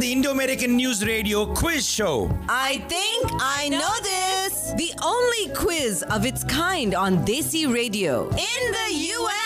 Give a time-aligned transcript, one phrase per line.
[0.00, 2.30] the Indo American News Radio quiz show.
[2.48, 4.72] I think I know this.
[4.76, 9.45] The only quiz of its kind on Desi Radio in the US.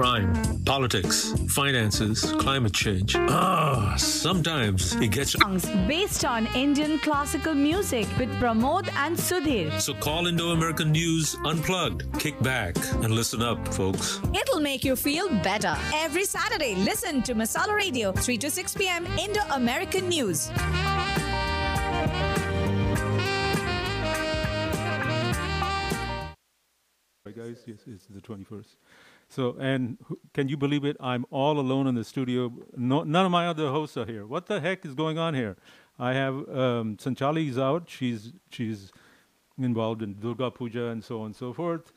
[0.00, 0.32] Crime,
[0.64, 3.14] politics, finances, climate change.
[3.18, 5.32] Ah, sometimes it gets.
[5.32, 9.78] songs based on Indian classical music with Pramod and Sudhir.
[9.78, 12.18] So call Indo American News Unplugged.
[12.18, 14.20] Kick back and listen up, folks.
[14.32, 15.76] It'll make you feel better.
[15.94, 19.04] Every Saturday, listen to Masala Radio, 3 to 6 p.m.
[19.18, 20.50] Indo American News.
[27.26, 28.76] Right, guys, yes, it's the 21st.
[29.30, 29.96] So, and
[30.34, 30.96] can you believe it?
[30.98, 32.52] I'm all alone in the studio.
[32.76, 34.26] No, none of my other hosts are here.
[34.26, 35.56] What the heck is going on here?
[36.00, 37.88] I have um, Sanchali is out.
[37.88, 38.92] She's she's
[39.56, 41.92] involved in Durga Puja and so on and so forth.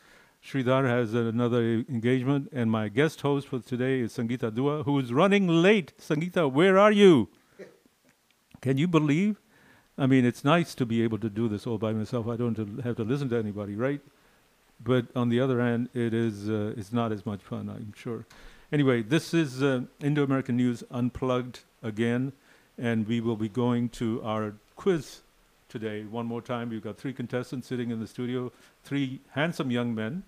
[0.46, 5.12] Sridhar has another engagement, and my guest host for today is Sangeeta Dua, who is
[5.12, 5.94] running late.
[5.98, 7.30] Sangeeta, where are you?
[8.62, 9.42] Can you believe?
[9.98, 12.28] I mean, it's nice to be able to do this all by myself.
[12.28, 14.02] I don't have to listen to anybody, right?
[14.84, 18.26] But on the other hand, it is uh, it's not as much fun, I'm sure.
[18.72, 22.34] Anyway, this is uh, Indo-American News Unplugged again,
[22.78, 25.22] and we will be going to our quiz
[25.70, 26.70] today one more time.
[26.70, 28.52] We've got three contestants sitting in the studio,
[28.84, 30.24] three handsome young men,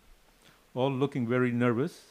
[0.76, 2.04] all looking very nervous,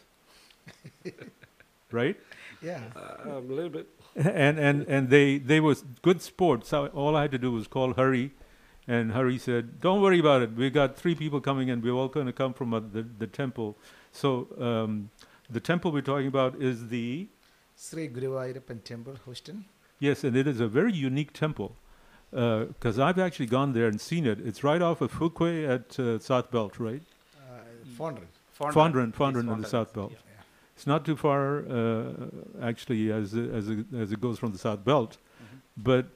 [1.93, 2.17] right?
[2.61, 2.81] Yeah.
[3.25, 3.89] a little bit.
[4.17, 6.69] and and and they they was good sports.
[6.69, 8.33] So all I had to do was call Hari,
[8.87, 10.53] and Hari said, "Don't worry about it.
[10.53, 11.81] We got three people coming in.
[11.83, 13.77] We're all going to come from uh, the the temple."
[14.13, 15.11] So um,
[15.51, 17.29] the temple we're talking about is the
[17.77, 19.65] Sri Guruvayurappan Temple, Houston.
[19.99, 21.77] yes, and it is a very unique temple
[22.31, 24.39] because I've actually gone there and seen it.
[24.41, 27.03] It's right off of Fuqua at uh, South Belt, right?
[27.37, 27.61] Uh,
[27.99, 28.27] Fondren.
[28.59, 30.13] Fondren, Fondren in the South Belt.
[30.13, 30.19] Yeah.
[30.77, 32.13] It's not too far, uh,
[32.61, 35.19] actually, as it- as it, as it goes from the South Belt,
[35.77, 36.07] but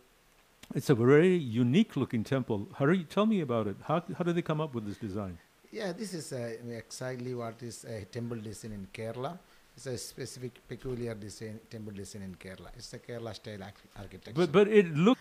[0.75, 2.69] it's a very unique looking temple.
[3.11, 3.77] Tell me about it.
[3.83, 5.39] How how did they come up with this design?
[5.71, 9.39] Yeah, this is uh, exactly what is a temple design in Kerala.
[9.77, 12.69] It's a specific, peculiar design, temple design in Kerala.
[12.77, 14.33] It's a Kerala style arch- architecture.
[14.41, 15.21] But but it looked,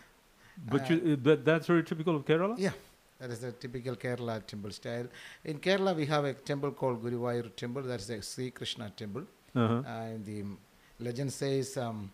[0.72, 2.56] but Uh, you, but that's very typical of Kerala.
[2.58, 2.72] yeah,
[3.20, 5.08] that is a typical Kerala temple style.
[5.44, 7.84] In Kerala, we have a temple called Guruvayur Temple.
[7.84, 9.26] That's a Sri Krishna temple.
[9.56, 9.82] Uh-huh.
[9.88, 10.44] and the
[11.00, 12.12] legend says um,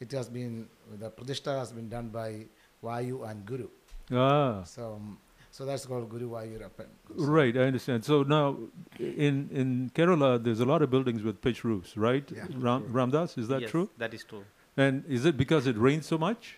[0.00, 0.66] it has been
[1.00, 2.30] the pradishta has been done by
[2.82, 3.68] Vayu and Guru.
[4.12, 5.18] Ah, So, um,
[5.50, 6.86] so that's called Guru Vayurappan.
[7.16, 7.56] right.
[7.56, 8.04] I understand.
[8.04, 8.56] So now,
[8.98, 12.30] in in Kerala, there's a lot of buildings with pitch roofs, right?
[12.30, 12.46] Yeah.
[12.66, 13.88] Ram, Ramdas, is that yes, true?
[13.98, 14.44] That is true.
[14.76, 16.56] And is it because it rains so much?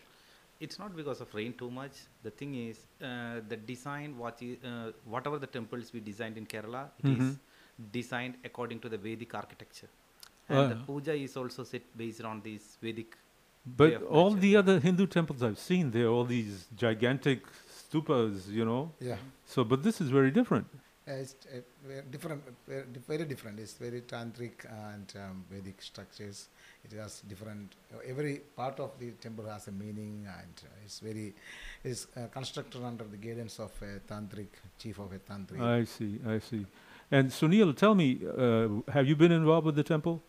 [0.60, 1.92] It's not because of rain too much.
[2.24, 6.46] The thing is, uh, the design, what is, uh, whatever the temples we designed in
[6.46, 7.92] Kerala, it is Mhm.
[7.92, 9.88] designed according to the Vedic architecture.
[10.48, 10.84] And the Ah.
[10.88, 13.16] puja is also set based on this Vedic.
[13.78, 14.58] Way But of all the yeah.
[14.58, 17.40] other Hindu temples I've seen, they're all these gigantic
[17.90, 18.92] stupas, you know.
[19.00, 20.66] Yeah, So, but this is very different.
[21.08, 23.58] uh, it's uh, very different, very, very different.
[23.58, 26.48] It's very tantric and um, Vedic structures.
[26.84, 27.74] It has different.
[27.92, 31.34] Uh, every part of the temple has a meaning, and uh, it's very,
[31.82, 34.48] it's uh, constructed under the guidance of a tantric
[34.78, 35.60] chief of a tantric.
[35.60, 36.66] I see, I see.
[37.10, 40.22] And Sunil, tell me, uh, have you been involved with the temple?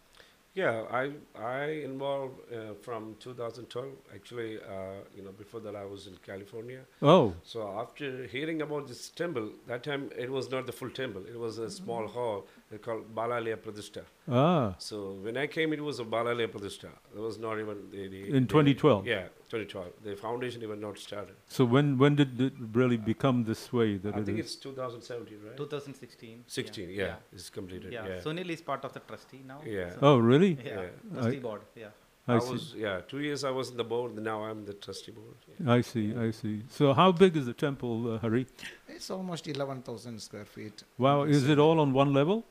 [0.55, 3.85] Yeah, I I involved uh, from 2012.
[4.13, 6.81] Actually, uh, you know, before that I was in California.
[7.01, 11.23] Oh, So after hearing about this temple, that time it was not the full temple.
[11.33, 14.03] It was a small hall they called Balalaya Pradishta.
[14.27, 16.89] ah, So when I came, it was a Balalaya Pradishta.
[17.13, 19.05] There was not even the, the In the- 2012?
[19.07, 19.87] Yeah, 2012.
[20.03, 21.35] The foundation even not started.
[21.47, 24.45] so when when did it really become this way that I it think is?
[24.45, 25.57] it's 2017, right?
[25.57, 26.43] 2016.
[26.47, 26.89] 16.
[26.89, 27.91] Yeah, it's completed.
[27.93, 28.07] Yeah.
[28.07, 28.19] Yeah.
[28.27, 29.61] Sunil is part of the trustee now.
[29.65, 29.89] Yeah.
[29.93, 30.51] so- Oh, really?
[30.65, 30.81] Yeah.
[30.81, 30.89] Yeah.
[31.13, 31.61] Trustee I- board.
[31.75, 31.87] Yeah.
[32.27, 32.51] I, I see.
[32.53, 34.15] was yeah two years I was in the board.
[34.31, 35.37] Now I'm the trustee board.
[35.47, 35.73] Yeah.
[35.77, 36.05] I see.
[36.25, 36.55] I see.
[36.77, 38.45] So how big is the temple, uh, Hari?
[38.87, 40.83] It's almost 11,000 square feet.
[40.97, 42.43] Wow, is it all on one level?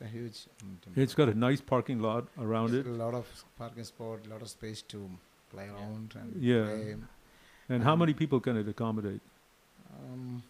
[0.00, 0.46] It's a huge.
[0.96, 2.90] It's got a nice parking lot around There's it.
[2.90, 3.26] A lot of
[3.58, 5.10] parking spot, a lot of space to
[5.50, 6.64] play around and Yeah.
[6.64, 6.96] play.
[7.68, 9.20] And how um, many people can it accommodate?
[9.92, 10.42] Um,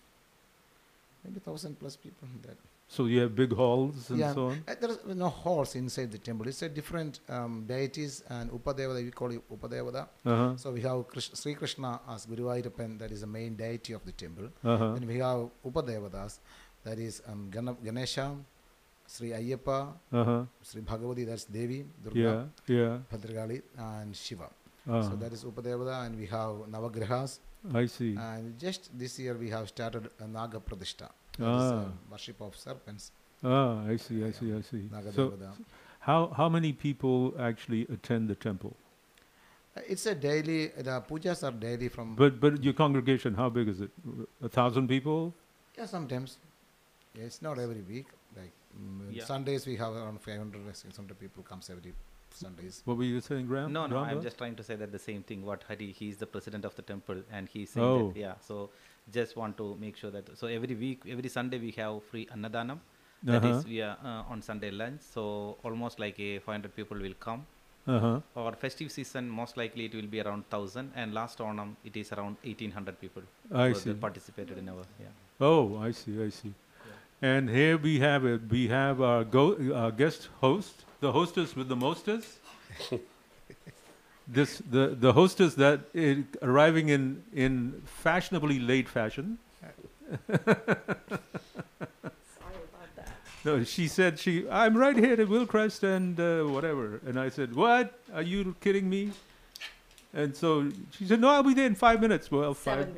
[1.24, 2.56] maybe thousand plus people in that.
[2.90, 4.64] So you have big halls and yeah, so on.
[4.66, 6.48] uh, there is no halls inside the temple.
[6.48, 9.04] It's a different um, deities and Upadevada.
[9.04, 10.06] We call it Upadevada.
[10.24, 10.56] Uh-huh.
[10.56, 14.04] So we have Krish- Sri Krishna as Guru Ayappan, that is the main deity of
[14.06, 14.48] the temple.
[14.64, 14.92] Uh-huh.
[14.94, 16.38] Then we have Upadevadas,
[16.84, 18.34] that is um, Gana- Ganesha,
[19.08, 19.76] Sri Ayyappa,
[20.12, 20.44] Uh-huh.
[20.62, 22.98] Sri Bhagavati, that's Devi, Durga, Yeah, yeah.
[23.12, 24.48] Bhadrakali, and Shiva.
[24.88, 27.38] Uh, So that is Upadevada, and we have Navagrahas.
[27.74, 28.14] I see.
[28.16, 31.08] And just this year we have started a Naga Pradishta,
[31.40, 31.46] Ah.
[31.46, 33.10] uh, worship of serpents,
[33.42, 34.82] Ah, I see, I see, I see.
[34.92, 35.50] Naga So, Devada.
[36.08, 37.16] how how many people
[37.48, 38.74] actually attend the temple?
[39.76, 43.68] Uh, It's a daily, the pujas are daily from, But but your congregation, how big
[43.74, 43.90] is it?
[44.50, 45.32] A thousand people?
[45.78, 46.36] yeah, sometimes.
[47.14, 48.08] Yeah, it's not every week.
[48.38, 48.52] Like
[49.10, 49.24] Yeah.
[49.24, 51.92] Sundays we have around 500 or 600 people comes every
[52.30, 52.82] Sundays.
[52.84, 53.72] What were you saying, Graham?
[53.72, 54.22] No, no, I'm Graham?
[54.22, 55.44] just trying to say that the same thing.
[55.44, 58.08] What Hari, he is the president of the temple, and he's saying Oh.
[58.12, 58.34] that, yeah.
[58.40, 58.70] So
[59.12, 60.36] just want to make sure that.
[60.38, 62.78] So every week, every Sunday, we have free annadanam.
[63.22, 63.62] That is, Uh-huh.
[63.68, 65.00] we are uh, on Sunday lunch.
[65.14, 67.46] So almost like a 500 people will come.
[67.86, 68.20] Uh-huh.
[68.36, 72.12] Our festive season, most likely it will be around 1000, and last Onam it is
[72.12, 73.22] around 1800 people.
[73.52, 73.94] I who see.
[73.94, 75.08] participated in our yeah.
[75.40, 76.52] Oh, I see, I see.
[77.20, 78.42] And here we have it.
[78.48, 82.38] We have our go, uh, guest host, the hostess with the mostess.
[84.28, 89.38] this the the hostess that is arriving in in fashionably late fashion.
[90.28, 91.16] Sorry about
[92.96, 93.08] that.
[93.44, 94.48] No, she said she.
[94.48, 97.00] I'm right here at Wilcrest and uh, whatever.
[97.04, 97.98] And I said, "What?
[98.14, 99.10] Are you kidding me?"
[100.14, 102.94] And so she said, "No, I'll be there in five minutes." Well, five Seven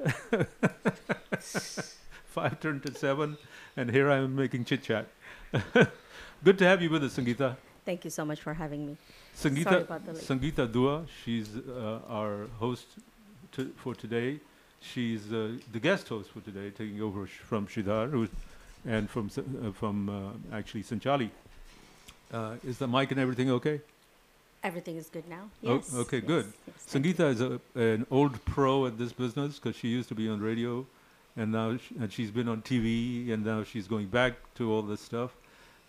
[0.00, 1.96] minutes.
[2.30, 3.36] five turned to seven,
[3.76, 5.06] and here I am making chit chat.
[6.44, 7.56] Good to have you with us, Sangeeta.
[7.84, 8.96] Thank you so much for having me.
[9.36, 9.84] Sangeeta.
[10.14, 12.86] Sangeeta Dua, she's uh, our host
[13.52, 14.38] to, for today.
[14.80, 18.30] She's uh, the guest host for today, taking over sh- from Sridhar, who's,
[18.86, 21.30] and from uh, from uh, actually Sanchali.
[22.32, 23.80] Uh, is the mic and everything okay?
[24.62, 25.44] Everything is good now.
[25.66, 25.94] Oh, Yes.
[25.94, 26.52] okay, yes, good.
[26.66, 26.86] yes.
[26.94, 30.40] Sangeeta is a, an old pro at this business because she used to be on
[30.40, 30.86] radio,
[31.36, 34.82] and now sh- and she's been on TV, and now she's going back to all
[34.82, 35.36] this stuff.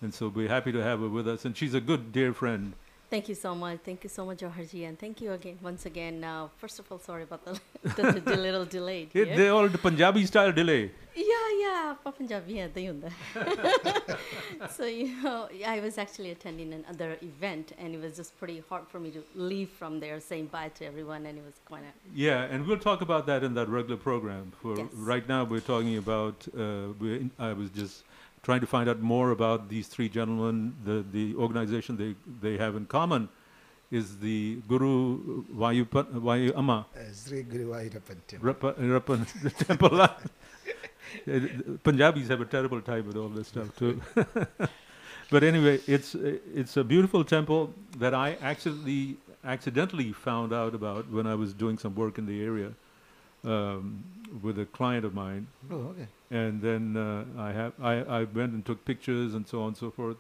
[0.02, 2.74] And so we're happy to have her with us, and she's a good dear friend.
[3.12, 3.80] Thank you so much.
[3.84, 6.24] Thank you so much, Joharji, and thank you again once again.
[6.24, 7.60] Uh, first of all, sorry about the,
[7.98, 9.10] the, the, little delay.
[9.12, 9.26] Here.
[9.26, 10.92] They all the Punjabi style delay.
[11.14, 13.12] Yeah, yeah, Punjabi yeah, they unda.
[14.70, 18.88] So you know, I was actually attending another event, and it was just pretty hard
[18.88, 21.84] for me to leave from there, saying bye to everyone, and it was quite.
[21.84, 24.54] A yeah, and we'll talk about that in that regular program.
[24.62, 24.88] For yes.
[24.94, 26.48] right now, we're talking about.
[26.56, 28.06] Uh, we're in, I was just
[28.44, 30.74] trying to find out more about these three gentlemen.
[30.86, 33.30] The the organization they they have in common
[33.92, 38.54] is the Guru Vayu Vayu Amma Uh, Sri Guru Ayappan temple.
[38.54, 40.08] Rapa, Rapan Temple.
[41.28, 41.40] Uh,
[41.84, 44.00] Punjabis have a terrible time with all this stuff too.
[45.30, 51.28] but anyway, it's it's a beautiful temple that I accidentally accidentally found out about when
[51.28, 52.72] I was doing some work in the area
[53.44, 54.04] um,
[54.42, 56.08] with a client of mine, Oh, okay.
[56.30, 59.78] and then uh, I have I, I went and took pictures and so on and
[59.78, 60.18] so forth.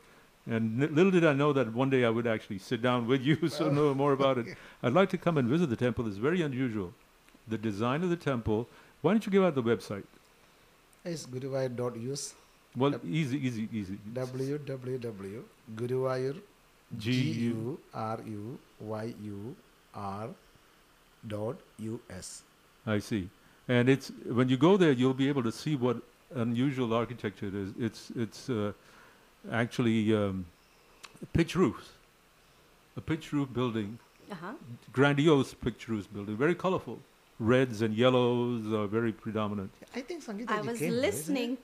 [0.47, 3.21] And n- little did I know that one day I would actually sit down with
[3.21, 4.57] you, so know more about it.
[4.83, 6.07] I'd like to come and visit the temple.
[6.07, 6.93] It's very unusual.
[7.47, 8.67] The design of the temple.
[9.01, 10.03] Why don't you give out the website?
[11.05, 12.33] It's guruvayur.us.
[12.75, 13.01] Well, Yep.
[13.05, 13.97] easy, easy, easy.
[14.13, 15.41] www.
[15.75, 16.35] Guruvayur.
[16.97, 17.11] G
[17.47, 19.55] U R U Y U
[19.95, 20.29] R
[21.27, 22.43] dot US.
[22.85, 23.29] I see.
[23.67, 25.97] And it's when you go there, you'll be able to see what
[26.35, 27.73] unusual architecture it is.
[27.79, 28.73] It's it's uh,
[29.51, 30.45] actually um,
[31.33, 31.89] pitch roofs,
[32.97, 33.99] a pitch roof building,
[34.31, 34.53] uh-huh.
[34.91, 36.99] grandiose pitch roof building, very colorful.
[37.39, 39.71] Reds and yellows are very predominant.
[39.95, 41.47] I think Sangeeta I ji was came there, isn't it?
[41.47, 41.57] listening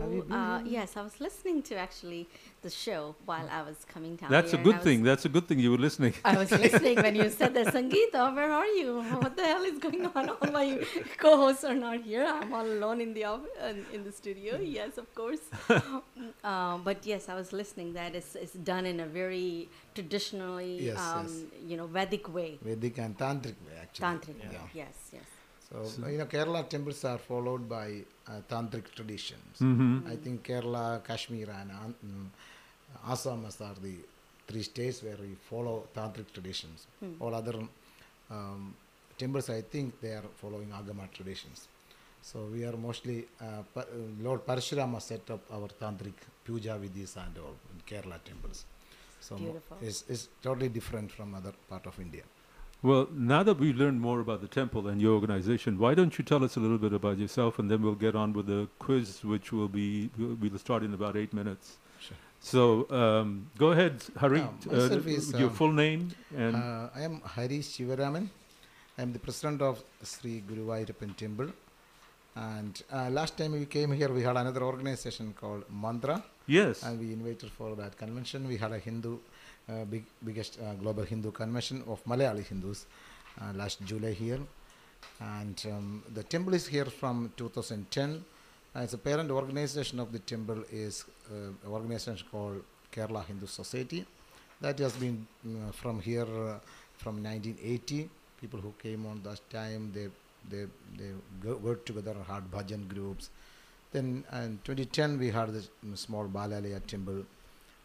[0.00, 2.28] Have you to uh, yes, I was listening to actually
[2.62, 4.30] the show while I was coming down.
[4.30, 5.02] That's a here, and good I was- thing.
[5.02, 6.14] That's a good thing you were listening.
[6.24, 9.02] I was listening when you said that Sangeeta, where are you?
[9.22, 10.28] What the hell is going on?
[10.30, 10.68] All my
[11.18, 12.24] co-hosts are not here.
[12.26, 14.58] I'm all alone in the off- uh, in the studio.
[14.60, 15.40] Yes, of course.
[16.44, 17.92] um, but yes, I was listening.
[17.94, 21.36] That it's, it's done in a very traditionally, Yes, um, yes.
[21.68, 24.06] you know, Vedic way, Vedic and Tantric way, actually.
[24.06, 24.48] tantric way.
[24.52, 24.58] Yeah.
[24.82, 25.22] Yes, yes.
[25.70, 29.58] So, you know, Kerala temples are followed by uh, tantric traditions.
[29.58, 30.06] Mm-hmm.
[30.06, 32.30] I think Kerala, Kashmir, and An-
[33.08, 33.94] Assam are the
[34.46, 36.86] three states where we follow tantric traditions.
[37.20, 37.54] All other
[38.30, 38.74] um,
[39.18, 41.68] temples, I think, they are following Agama traditions.
[42.22, 43.84] So we are mostly uh, Pa- uh,
[44.22, 48.64] Lord Parshurama set up our tantric puja vidhis and all in Kerala temples.
[49.20, 49.76] So Beautiful.
[49.80, 52.22] it's, it's totally different from other part of India.
[52.82, 56.24] Well, now that we've learned more about the temple and your organization, why don't you
[56.24, 59.24] tell us a little bit about yourself, and then we'll get on with the quiz,
[59.24, 61.76] which will be we'll, we'll start in about eight minutes.
[62.42, 64.40] So um, go ahead, Hari.
[64.40, 64.74] Um, uh,
[65.06, 68.28] is, your um, full name and Uh, I am Hari Shivaraman.
[68.98, 71.52] I am the president of Sri Guru Guruvayurappan Temple.
[72.34, 76.98] And uh, last time we came here, we had another organization called Mantra, yes, and
[76.98, 78.48] we invited for that convention.
[78.48, 79.18] We had a Hindu,
[79.68, 82.86] uh, big, biggest uh, global Hindu convention of Malayali Hindus
[83.40, 84.40] uh, last July here.
[85.20, 88.24] And um, the temple is here from 2010.
[88.74, 94.06] As a parent organization of the temple is uh, an organization called Kerala Hindu Society.
[94.62, 96.58] That has been mm, from here uh,
[96.96, 98.08] from 1980.
[98.40, 100.08] People who came on that time, they
[100.48, 101.12] they they
[101.52, 103.28] worked together, had bhajan groups.
[103.92, 107.26] Then in 2010 we had this mm, small Balalaya temple.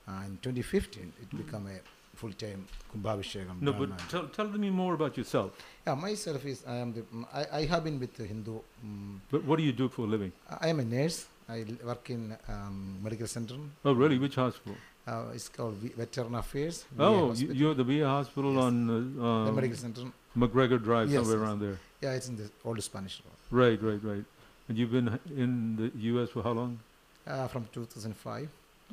[0.07, 1.79] Uh, in 2015 it became a
[2.21, 3.61] full-time Kumbhabhishekam.
[3.61, 5.51] no, but tell, tell me more about yourself.
[5.85, 8.55] Yeah, myself is I am the mm, I, I have been with the Hindu.
[8.83, 10.31] Um, But what do you do for a living?
[10.65, 11.25] I am a nurse.
[11.49, 13.55] I work in um, medical center.
[13.85, 14.17] Oh, really?
[14.17, 14.75] Which hospital?
[15.07, 16.83] Uh, it's called V- Veteran Affairs.
[16.91, 17.55] VA Oh, you, hospital.
[17.59, 18.63] you're the VA hospital Yes.
[18.63, 20.01] on uh, the um, medical center.
[20.35, 21.43] McGregor Drive, Yes, somewhere yes.
[21.47, 21.77] around there.
[22.01, 23.37] Yeah, it's in the old Spanish Road.
[23.61, 24.25] Right, right, right.
[24.67, 25.07] And you've been
[25.45, 26.29] in the U.S.
[26.35, 26.79] for how long?
[27.25, 28.49] Uh, from 2005.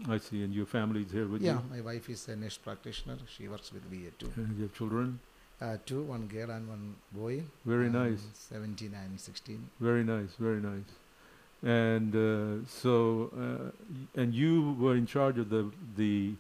[0.09, 0.43] I see.
[0.43, 1.63] And your family is here with yeah, you.
[1.71, 3.17] Yeah, my wife is a nurse practitioner.
[3.27, 4.33] She works with VA too.
[4.37, 5.21] And you have children.
[5.61, 7.43] Uh, two, one girl and one boy.
[7.65, 8.21] Very nice.
[8.35, 9.71] 17 and 16.
[9.81, 10.91] Very nice, very nice.
[11.63, 16.35] And uh, so, uh, and you were in charge of the the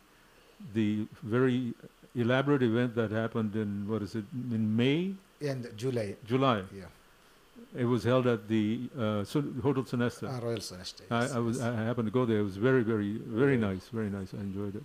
[0.74, 1.72] the very
[2.14, 6.16] elaborate event that happened in what is it in May, And July.
[6.26, 6.62] July.
[6.76, 6.84] Yeah.
[7.76, 10.28] It was held at the uh, Sun- Hotel Sonesta.
[10.28, 11.02] Uh, Royal Celeste.
[11.10, 12.38] I, I was I happened to go there.
[12.38, 14.32] It was very very very nice, very nice.
[14.34, 14.84] I enjoyed it.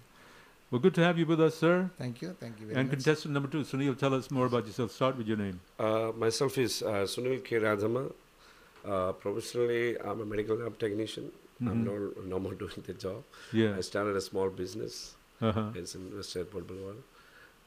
[0.72, 1.90] Well, good to have you with us, sir.
[1.98, 2.36] Thank you.
[2.40, 2.98] Thank you very And much.
[2.98, 4.92] contestant number two, Sunil, tell us more about yourself.
[4.92, 5.60] Start with your name.
[5.80, 7.56] Uh, myself is uh, Sunil K.
[7.58, 8.12] Radhamma.
[8.86, 11.32] Uh, professionally, I'm a medical lab technician.
[11.62, 11.86] I'm Mhm.
[11.86, 11.96] no,
[12.34, 13.24] no more doing the job.
[13.52, 13.76] Yeah.
[13.78, 15.16] I started a small business.
[15.42, 15.72] Uh-huh.
[15.76, 16.98] It's in West Airport Boulevard.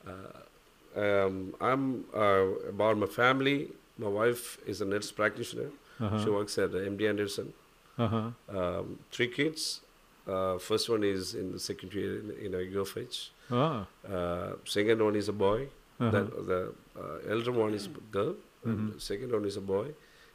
[0.06, 3.59] Uh, um, I'm uh, about my family.
[3.99, 5.70] My wife is a nurse practitioner.
[5.99, 6.32] She Uh-huh.
[6.32, 7.52] works at uh, MD Anderson.
[7.99, 8.30] Uh-huh.
[8.49, 9.80] Um, three kids.
[10.26, 13.30] Uh, first one is in the secondary in, in a UFH.
[13.50, 13.87] Ah.
[14.08, 15.68] Uh, second one is a boy.
[16.00, 16.11] Uh-huh.
[16.11, 16.61] The, the
[16.99, 18.34] uh, elder one is a girl.
[18.66, 19.00] Mhm.
[19.00, 19.88] second one is a boy.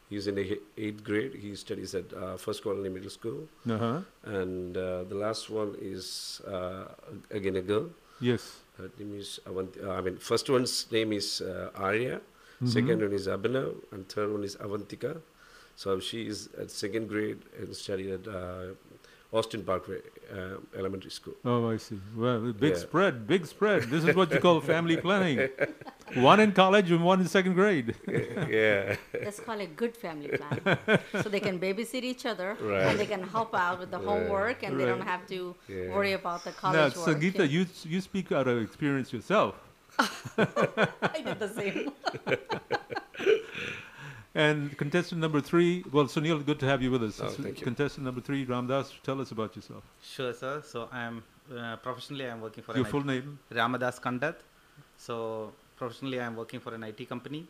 [0.09, 1.33] He's in the eighth grade.
[1.35, 3.47] He studies at uh, First Colony Middle School.
[3.69, 3.99] Uh-huh.
[4.23, 6.85] And uh, the last one is uh,
[7.31, 7.89] again a girl.
[8.19, 8.59] Yes.
[8.77, 9.81] Her name is Avanti.
[9.81, 12.21] Uh, I mean, first one's name is uh, Arya.
[12.61, 12.67] Mhm.
[12.69, 15.21] Second one is Abhinav, and third one is Avantika.
[15.75, 18.73] So she is at second grade and studied at uh,
[19.31, 19.99] Austin Parkway
[20.33, 21.35] uh, Elementary School.
[21.45, 21.99] Oh, I see.
[22.15, 22.79] Well, big Yeah.
[22.79, 23.83] spread, big spread.
[23.83, 25.49] This is what you call family planning.
[26.15, 27.93] One in college and one in second grade.
[28.07, 28.95] yeah.
[29.25, 30.59] Let's call it good family plan.
[31.21, 32.83] so they can babysit each other Right.
[32.87, 34.07] and they can help out with the Right.
[34.07, 35.93] homework and they don't have to Yeah.
[35.93, 37.07] worry about the Now, college work.
[37.07, 39.53] Sangeeta, you you speak out of experience yourself.
[39.99, 41.91] I did the same.
[44.37, 47.19] And contestant number three, well, Sunil, good to have you with us.
[47.19, 47.63] Oh, thank you.
[47.63, 49.83] Contestant number three, Ramdas, tell us about yourself.
[50.03, 50.61] Sure, sir.
[50.63, 53.39] So I'm uh, professionally I'm working for Your full IT name?
[53.51, 54.35] Ramadas Kandath.
[54.95, 57.47] So professionally I'm working for an IT company,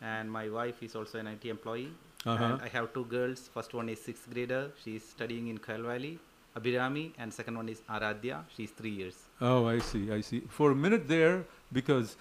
[0.00, 1.92] and my wife is also an IT employee.
[2.24, 2.42] Uh-huh.
[2.42, 3.50] And I have two girls.
[3.52, 4.70] First one is sixth grader.
[4.82, 6.18] She's studying in Kyle Valley,
[6.56, 8.44] Abhirami, and second one is Aradhya.
[8.56, 9.16] She's three years.
[9.42, 10.40] Oh, I see, I see.
[10.48, 12.16] For a minute there, because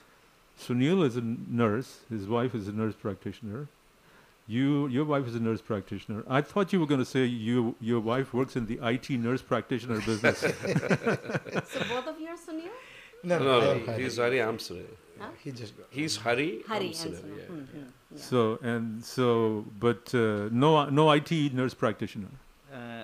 [0.60, 3.68] Sunil is a nurse, his wife is a nurse practitioner.
[4.48, 6.24] You, your wife is a nurse practitioner.
[6.28, 9.44] I thought you were going to say you, your wife works in the IT nurse
[9.44, 10.40] practitioner business.
[10.40, 12.70] so both of you are Sunil?
[13.24, 14.04] No, I no, am Hari.
[14.04, 14.42] he's Hari.
[14.42, 14.86] I'm Sunil.
[15.20, 15.28] Huh?
[15.44, 16.64] He just got He's Hari.
[16.68, 17.22] Hari I'm and Sunil.
[17.22, 17.38] Sunil.
[17.38, 17.56] Yeah.
[17.56, 17.68] Mhm,
[18.16, 18.18] yeah.
[18.22, 22.30] so and so, but uh, no, no IT nurse practitioner.
[22.74, 23.04] Uh,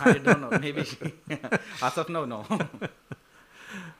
[0.00, 0.58] I don't know.
[0.60, 0.96] Maybe she,
[1.82, 2.44] as of now, no.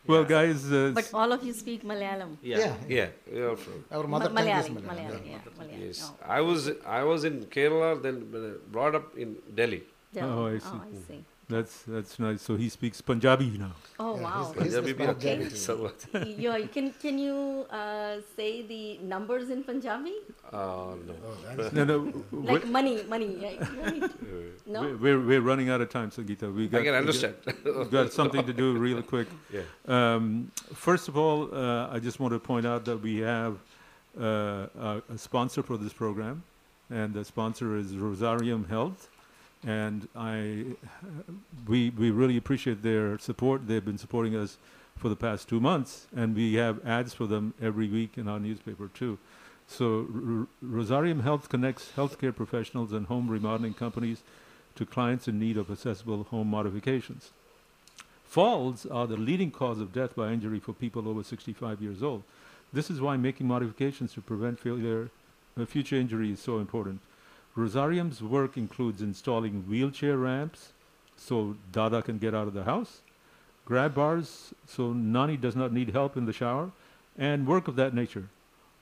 [0.06, 0.28] Well, Yeah.
[0.37, 2.32] guys, uh, But all of you speak Malayalam.
[2.42, 2.58] Yeah.
[2.58, 2.75] yeah.
[2.99, 3.84] Yeah, we are from.
[3.90, 4.90] Our Ma- mother tongue is Malayali, Malayalam.
[4.90, 5.38] Malayali, yeah.
[5.46, 5.87] yeah, Malayali.
[5.87, 6.61] Yes, Oh, I was
[7.00, 8.42] I was in Kerala, then uh,
[8.76, 9.30] brought up in
[9.61, 9.82] Delhi.
[10.12, 10.26] yeah.
[10.26, 10.82] Oh, I Oh.
[10.88, 11.20] I see.
[11.48, 12.40] That's that's nice.
[12.42, 13.72] So he speaks Punjabi now.
[13.98, 14.52] Oh, Yeah, wow.
[14.54, 15.48] he's- he's Punjabi the Punjabi hai.
[15.50, 15.56] too.
[15.56, 16.06] So what?
[16.44, 20.14] yeah, can can you uh, say the numbers in Punjabi?
[20.52, 21.14] Uh, no.
[21.26, 21.96] Oh, No, no,
[22.32, 23.60] Like money, money, right?
[23.84, 24.10] right?
[24.66, 24.80] No.
[24.82, 26.52] we're, we're we're running out of time, Sangeeta.
[26.54, 27.34] We got I can we understand.
[27.44, 29.28] got, we got something to do real quick.
[29.52, 29.62] yeah.
[29.86, 33.58] Um, first of all, uh, I just want to point out that we have
[34.18, 36.42] uh, a, a sponsor for this program,
[36.90, 39.08] and the sponsor is Rosarium Health,
[39.66, 40.64] and I
[41.66, 43.66] we we really appreciate their support.
[43.66, 44.59] They've been supporting us
[44.97, 48.38] for the past two months, and we have ads for them every week in our
[48.38, 49.18] newspaper too.
[49.66, 54.23] So R- Rosarium Health connects healthcare professionals and home remodeling companies
[54.76, 57.30] to clients in need of accessible home modifications.
[58.25, 62.25] Falls are the leading cause of death by injury for people over 65 years old.
[62.73, 65.11] This is why making modifications to prevent failure,
[65.59, 67.00] uh, future injury is so important.
[67.56, 70.73] Rosarium's work includes installing wheelchair ramps
[71.16, 73.00] so Dada can get out of the house,
[73.64, 76.73] grab bars so Nani does not need help in the shower,
[77.16, 78.28] and work of that nature.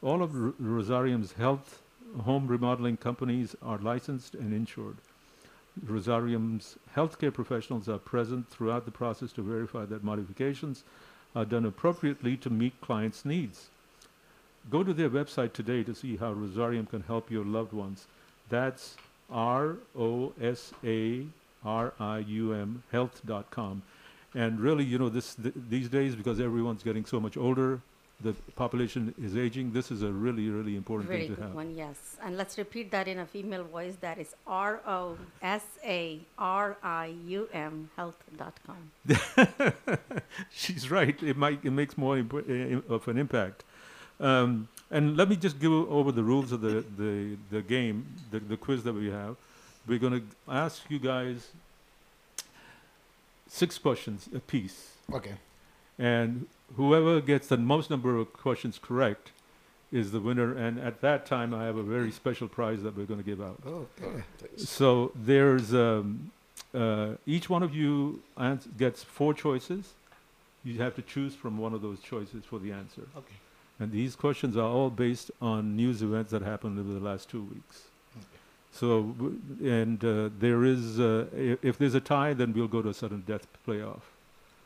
[0.03, 1.83] All of R- Rosarium's health
[2.25, 4.97] home remodeling companies are licensed and insured.
[5.87, 10.85] Rosarium's healthcare professionals are present throughout the process to verify that modifications
[11.35, 13.69] are done appropriately to meet clients' needs.
[14.71, 18.07] Go to their website today to see how Rosarium can help your loved ones.
[18.53, 18.97] That's
[19.31, 21.25] R O S A
[21.65, 23.83] R I U M health.com.
[24.35, 27.81] And really, you know, this th- these days because everyone's getting so much older,
[28.21, 29.73] the population is aging.
[29.73, 31.55] This is a really, really important Very thing to good have.
[31.55, 31.97] one, yes.
[32.25, 33.97] And let's repeat that in a female voice.
[34.01, 37.07] That is R O S A R I
[37.39, 38.81] U M health.com.
[40.51, 41.17] She's right.
[41.23, 43.65] It might it makes more imp- uh, of an impact.
[44.21, 48.39] Um, and let me just give over the rules of the, the, the game, the,
[48.39, 49.37] the quiz that we have.
[49.87, 51.49] We're going to ask you guys
[53.49, 54.93] six questions apiece.
[55.13, 55.35] Okay.
[55.99, 56.47] And
[56.77, 59.33] whoever gets the most number of questions correct
[59.91, 60.55] is the winner.
[60.55, 63.41] And at that time, I have a very special prize that we're going to give
[63.41, 63.59] out.
[63.67, 64.23] Oh, okay.
[64.57, 66.33] So there's um,
[66.75, 69.95] uh, each one of you ans- gets four choices.
[70.65, 73.03] You have to choose from one of those choices for the answer.
[73.17, 73.35] Okay.
[73.83, 77.43] And these questions are all based on news events that happened over the last two
[77.43, 77.83] weeks.
[78.71, 79.15] So,
[79.61, 82.95] and uh, there is, uh, i- if there's a tie, then we'll go to a
[82.95, 84.03] sudden death playoff.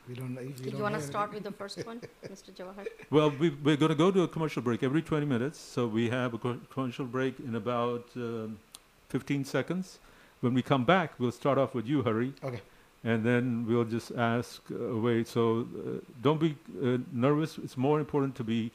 [0.07, 2.51] We don't we Do don't you want to start with the first one, Mr.
[2.55, 2.87] Jawahar?
[3.11, 5.59] Well, we, we're going to go to a commercial break every 20 minutes.
[5.59, 6.39] So we have a
[6.75, 8.59] commercial break in about um,
[9.09, 9.99] 15 seconds.
[10.43, 12.35] When we come back, we'll start off with you, Hari.
[12.45, 12.61] Okay.
[13.03, 15.25] And then we'll just ask uh, away.
[15.25, 16.55] So uh, don't be
[16.85, 17.57] uh, nervous.
[17.59, 18.71] It's more important to be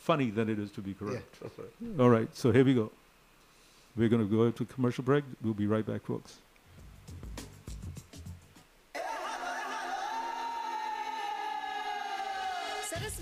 [0.00, 1.40] funny than it is to be correct.
[1.40, 2.00] That's right.
[2.00, 2.34] All right.
[2.34, 2.90] So here we go.
[3.96, 5.24] We're going to go to commercial break.
[5.42, 6.38] We'll be right back, folks.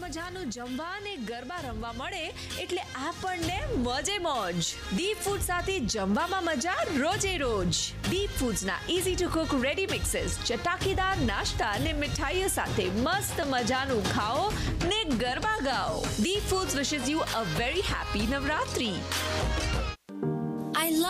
[0.08, 2.20] મજાનું જમવા અને ગરબા રમવા મળે
[2.62, 4.70] એટલે આપણને મજે મોજ.
[4.96, 7.80] દીપ food સાથે જમવામાં મજા રોજે રોજ.
[8.10, 14.48] Deep ફૂડ્સના easy to cook ready mixes ચટાકેદાર નાસ્તા અને મીઠાઈઓ સાથે મસ્ત મજાનું ખાઓ
[14.88, 16.00] ને garba ગાઓ.
[16.22, 18.96] Deep foods wishes you a very happy Navratri.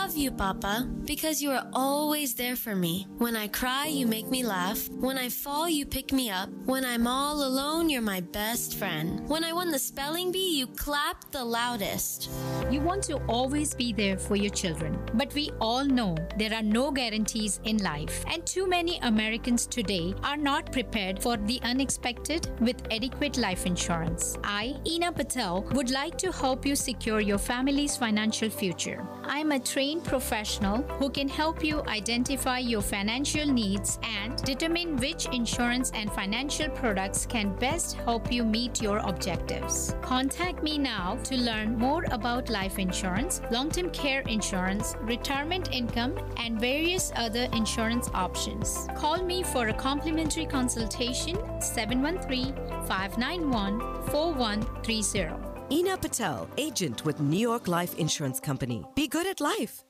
[0.09, 3.05] Love you, Papa, because you are always there for me.
[3.19, 4.89] When I cry, you make me laugh.
[4.89, 6.49] When I fall, you pick me up.
[6.65, 9.29] When I'm all alone, you're my best friend.
[9.29, 12.31] When I won the spelling bee, you clapped the loudest.
[12.69, 16.61] You want to always be there for your children, but we all know there are
[16.61, 22.47] no guarantees in life, and too many Americans today are not prepared for the unexpected
[22.61, 24.37] with adequate life insurance.
[24.43, 29.03] I, Ina Patel, would like to help you secure your family's financial future.
[29.23, 35.25] I'm a trained professional who can help you identify your financial needs and determine which
[35.27, 39.95] insurance and financial products can best help you meet your objectives.
[40.03, 46.17] Contact me now to learn more about life insurance, long term care insurance, retirement income,
[46.37, 48.87] and various other insurance options.
[48.95, 52.53] Call me for a complimentary consultation 713
[52.87, 55.49] 591 4130.
[55.71, 58.83] Ina Patel, agent with New York Life Insurance Company.
[58.95, 59.83] Be good at life.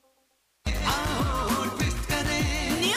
[0.66, 1.49] New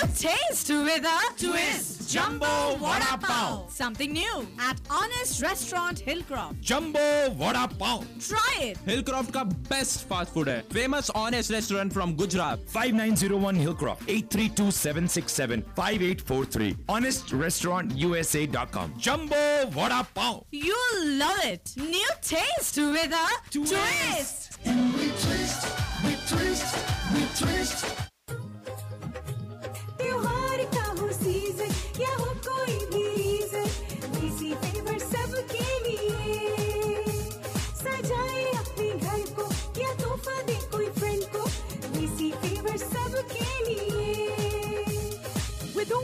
[0.08, 2.10] taste with a twist.
[2.12, 3.72] Jumbo Vada Pav.
[3.72, 6.60] Something new at Honest Restaurant Hillcroft.
[6.62, 8.06] Jumbo Vada Pav.
[8.20, 8.78] Try it.
[8.86, 10.64] Hillcroft का best fast food है.
[10.72, 12.60] Famous Honest restaurant from Gujarat.
[12.68, 16.76] 5901 Hillcroft 8327675843.
[16.88, 18.94] HonestRestaurantUSA.com.
[18.98, 20.44] Jumbo Vada Pav.
[20.52, 21.74] You'll love it.
[21.78, 23.74] New taste with a twist.
[23.74, 24.50] twist.
[24.66, 25.68] And we twist,
[26.06, 26.76] we twist,
[27.14, 28.03] we twist.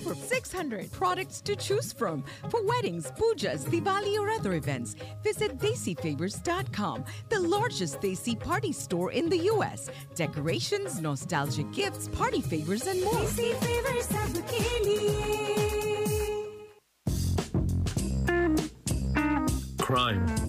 [0.09, 4.95] over 600 products to choose from for weddings, pujas, Diwali, or other events.
[5.23, 9.89] Visit DesiFavors.com, the largest Desi party store in the U.S.
[10.15, 13.13] Decorations, nostalgic gifts, party favors, and more.
[13.13, 14.09] Desi Favors.
[19.79, 20.48] Crime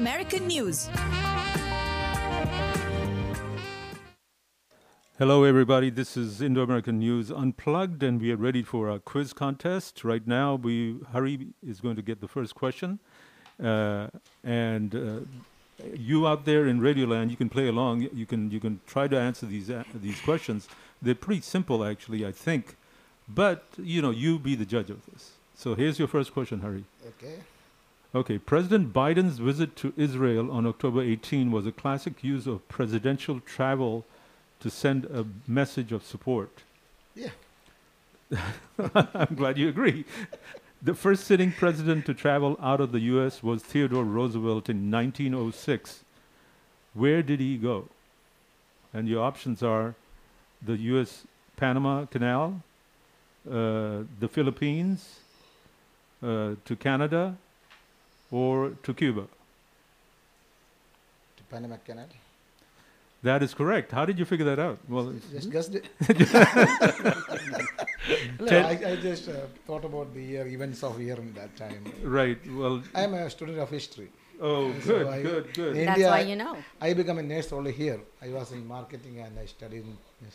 [0.00, 0.88] News.
[5.18, 5.90] Hello, everybody.
[5.90, 10.02] This is Indo American News Unplugged, and we are ready for our quiz contest.
[10.02, 12.98] Right now, we Hari is going to get the first question,
[13.62, 14.06] uh,
[14.42, 18.08] and uh, you out there in Radioland, you can play along.
[18.14, 20.66] You can you can try to answer these a- these questions.
[21.02, 22.76] They're pretty simple, actually, I think.
[23.28, 25.32] But you know, you be the judge of this.
[25.54, 26.84] So here's your first question, Hari.
[27.06, 27.36] Okay.
[28.12, 33.38] Okay, President Biden's visit to Israel on October 18 was a classic use of presidential
[33.38, 34.04] travel
[34.58, 36.62] to send a message of support.
[37.14, 37.30] Yeah.
[38.94, 40.04] I'm glad you agree.
[40.82, 43.44] The first sitting president to travel out of the U.S.
[43.44, 46.00] was Theodore Roosevelt in 1906.
[46.94, 47.86] Where did he go?
[48.92, 49.94] And your options are
[50.60, 51.26] the U.S.
[51.56, 52.62] Panama Canal,
[53.48, 55.20] uh, the Philippines,
[56.24, 57.36] uh, to Canada,
[58.30, 59.26] or to Cuba.
[61.36, 62.06] To Panama Canal.
[63.22, 63.92] That is correct.
[63.92, 64.78] How did you figure that out?
[64.88, 65.84] Well, Just guessed it.
[68.40, 69.32] no, I, I just uh,
[69.66, 71.84] thought about the year, events of year in that time.
[72.02, 72.38] Right.
[72.50, 74.08] Well, I am a student of history.
[74.40, 75.76] Oh, So good, I- good, good.
[75.76, 76.56] in That's India, why you know.
[76.80, 78.00] I became a nurse only here.
[78.22, 79.84] I was in marketing and I studied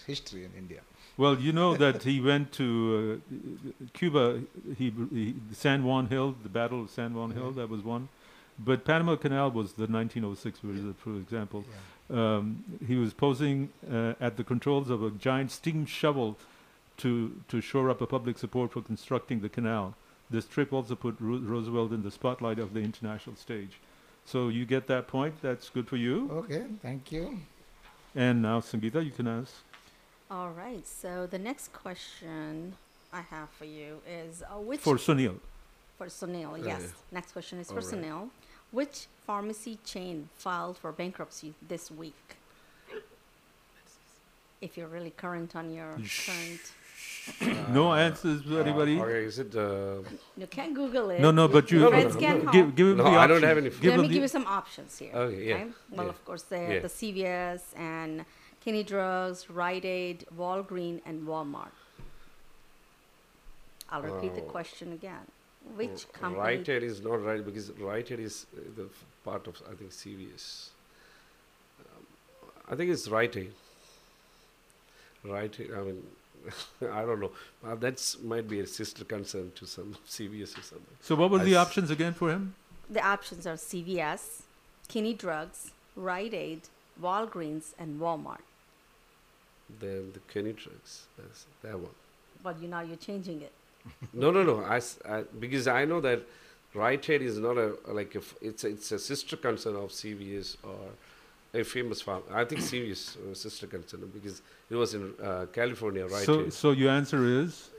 [0.06, 0.82] history in India.
[1.18, 4.42] Well, you know that he went to uh, Cuba.
[4.78, 8.10] He, he San Juan Hill, the Battle of San Juan Hill, that was one.
[8.60, 11.66] But Panama Canal was the 1906, visit, for example.
[12.10, 16.38] Um, he was posing uh, at the controls of a giant steam shovel
[16.98, 19.96] to to shore up a public support for constructing the canal.
[20.30, 23.80] This trip also put Ro- Roosevelt in the spotlight of the international stage.
[24.26, 25.36] So you get that point.
[25.42, 26.30] That's good for you.
[26.32, 27.40] Okay, thank you.
[28.16, 29.54] And now, Sangeeta, you can ask.
[30.32, 30.86] All right.
[30.88, 32.74] So the next question
[33.14, 35.36] I have for you is uh, which For Sunil.
[35.98, 36.82] For Sunil, yes.
[36.82, 36.88] yeah.
[37.12, 38.02] Next question is for All right.
[38.02, 38.30] Sunil.
[38.72, 42.38] Which pharmacy chain filed for bankruptcy this week?
[44.62, 45.92] If you're really current on your
[46.26, 46.62] current.
[47.70, 49.00] No answers, anybody?
[49.00, 49.56] Okay, is it?
[49.56, 50.02] Uh,
[50.38, 51.20] You can't Google it.
[51.20, 52.42] No, no, but you- Your No, no, friends no, can no.
[52.44, 52.54] help.
[52.54, 54.22] Give- give him No, the I don't have any- Give Let him me the- give
[54.24, 55.12] you some options here.
[55.14, 56.80] Okay, yeah, Well, yeah, of course, the, yeah.
[56.80, 58.26] the CVS and
[58.64, 61.72] Kinney Drugs, Rite Aid, Walgreen, and Walmart.
[63.90, 64.46] I'll repeat the Oh.
[64.56, 65.26] question again.
[65.76, 66.42] Which Oh, company?
[66.44, 69.74] Rite Aid is not right because Rite Aid is uh, the f- part of I
[69.74, 70.70] think CVS.
[71.80, 72.06] Um,
[72.70, 73.54] I think it's Rite Aid.
[75.24, 75.72] Rite Aid.
[75.74, 76.06] I mean,
[76.92, 77.32] I don't know.
[77.66, 80.96] Uh, that's might be a sister concern to some CVS or something.
[81.02, 82.56] So what were I the s- options again for him?
[82.90, 84.42] The options are CVS,
[84.88, 86.62] Kinney Drugs, Rite Aid,
[87.02, 88.42] Walgreens, and Walmart.
[89.80, 91.06] Then the Kinney drugs.
[91.18, 91.90] That's that one.
[92.44, 93.52] But you now you're changing it.
[94.14, 94.64] no, no, no.
[94.64, 96.22] I, s- I- because I know that
[96.74, 99.90] Rite Aid is not a like a, f- it's a, it's a sister concern of
[99.90, 100.78] CVS or
[101.56, 102.24] a famous farm.
[102.32, 106.06] I think CVS was sister concern because it was in uh, California.
[106.06, 106.54] Right So, Aid.
[106.54, 107.70] so your answer is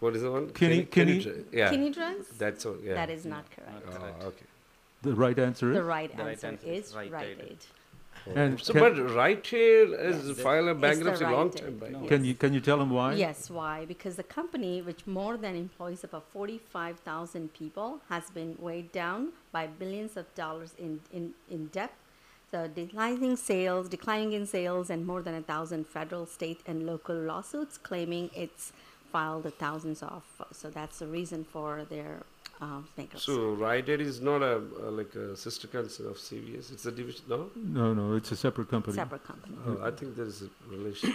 [0.00, 0.46] What is the one?
[0.60, 1.70] Kinney- Kinney- dru- yeah.
[1.70, 2.26] Kinney Drugs?
[2.44, 2.76] That's all.
[2.82, 2.94] Yeah.
[3.00, 3.86] That is not correct.
[4.22, 4.46] Oh, okay.
[5.02, 5.76] the right answer is.
[5.80, 7.50] The right The right answer answer is is Rite Rite Aid.
[7.52, 7.62] Aid.
[8.40, 10.40] And so, but Rite Aid has Yes.
[10.46, 11.90] filed a It's the bankruptcy long Rite time back.
[11.94, 12.06] No.
[12.10, 13.10] Can you can you tell them why?
[13.26, 13.76] Yes, why?
[13.94, 19.20] Because the company, which more than employs about 45,000 people, has been weighed down
[19.56, 21.92] by billions of dollars in, in, in debt.
[22.52, 27.16] So declining sales, declining in sales, and more than a thousand federal, state, and local
[27.16, 28.72] lawsuits claiming it's
[29.10, 30.22] filed thousands of.
[30.52, 32.18] So that's the reason for their
[32.60, 33.32] um, bankruptcy.
[33.32, 36.70] So Rite Aid is not a, uh like a sister concern of CVS.
[36.74, 37.24] It's a division.
[37.26, 37.50] No.
[37.56, 38.96] No, no, it's a separate company.
[38.96, 39.56] Separate company.
[39.66, 41.10] Oh, I think there is a relation.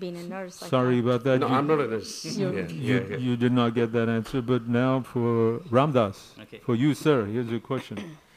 [0.00, 0.60] Being a nurse.
[0.62, 1.08] Like Sorry that.
[1.08, 1.38] about that.
[1.40, 2.24] No, You- I'm not a nurse.
[2.40, 3.16] You- Yeah, You, yeah, yeah.
[3.18, 6.58] you did not get that answer, but now for Ramdas, Okay.
[6.58, 7.98] for you, sir, here's your question.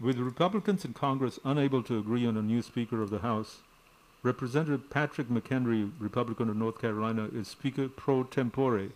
[0.00, 3.58] With Republicans in Congress unable to agree on a new Speaker of the House,
[4.22, 8.90] Representative Patrick McHenry, Republican of North Carolina, is Speaker pro tempore.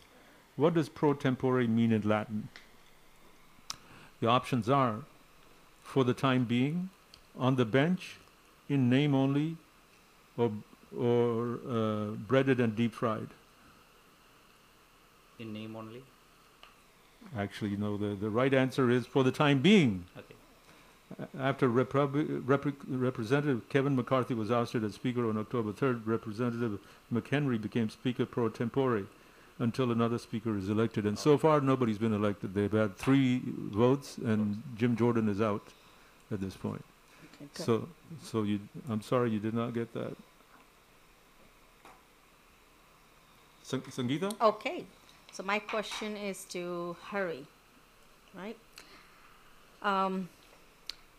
[0.55, 2.49] What does pro tempore mean in Latin?
[4.21, 5.01] The options are
[5.83, 6.91] for the time being,
[7.37, 8.19] on the bench,
[8.69, 9.57] in name only,
[10.37, 10.53] or,
[10.97, 13.29] or uh, breaded and deep fried.
[15.41, 16.05] In name only.
[17.37, 17.97] Actually, no.
[17.97, 20.05] The, the right answer is for the time being.
[20.17, 20.35] Okay.
[21.39, 26.79] After Repub- Rep- Representative Kevin McCarthy was ousted as Speaker on October 3rd, Representative
[27.13, 29.03] McHenry became Speaker pro tempore
[29.59, 31.07] until another Speaker is elected.
[31.07, 32.55] And so far, nobody's been elected.
[32.55, 35.67] They've had three votes, and Jim Jordan is out
[36.31, 36.85] at this point.
[37.41, 37.65] Okay.
[37.65, 37.89] So,
[38.23, 40.17] so you, I'm sorry you did not get that.
[43.63, 44.35] Sang- Sangeeta?
[44.41, 44.85] Okay,
[45.33, 47.47] so my question is to Hari,
[48.35, 48.57] right?
[49.83, 50.29] Um,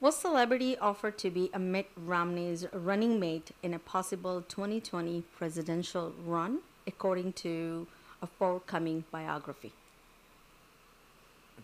[0.03, 6.11] was celebrity offered to be a Mitt Romney's running mate in a possible 2020 presidential
[6.25, 7.87] run, according to
[8.21, 9.71] a forthcoming biography?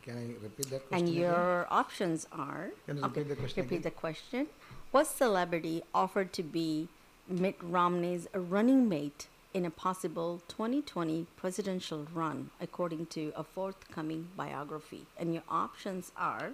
[0.04, 0.98] Can I repeat that question?
[0.98, 1.22] And again?
[1.22, 2.70] your options are.
[2.86, 3.84] Can you repeat the question Repeat again?
[3.84, 4.48] the question.
[4.94, 6.88] Was celebrity offered to be
[7.28, 15.08] Mitt Romney's running mate in a possible 2020 presidential run, according to a forthcoming biography?
[15.18, 16.52] And your options are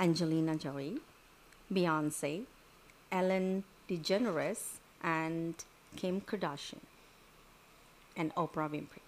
[0.00, 0.98] Angelina Jolie,
[1.72, 2.44] Beyonce,
[3.12, 5.54] Ellen DeGeneres, and
[5.94, 6.80] Kim Kardashian,
[8.16, 9.04] and Oprah Winfrey.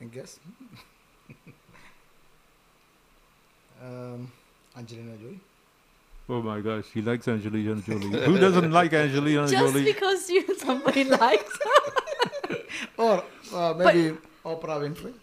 [0.00, 0.40] I guess.
[3.82, 4.32] um,
[4.76, 5.40] Angelina Jolie.
[6.28, 8.20] Oh my gosh, he likes Angelina Jolie.
[8.24, 9.84] Who doesn't like Angelina Just Jolie?
[9.84, 11.58] Just because you somebody likes.
[11.64, 12.56] Her.
[12.98, 13.24] or
[13.54, 15.14] uh, maybe Oprah Winfrey.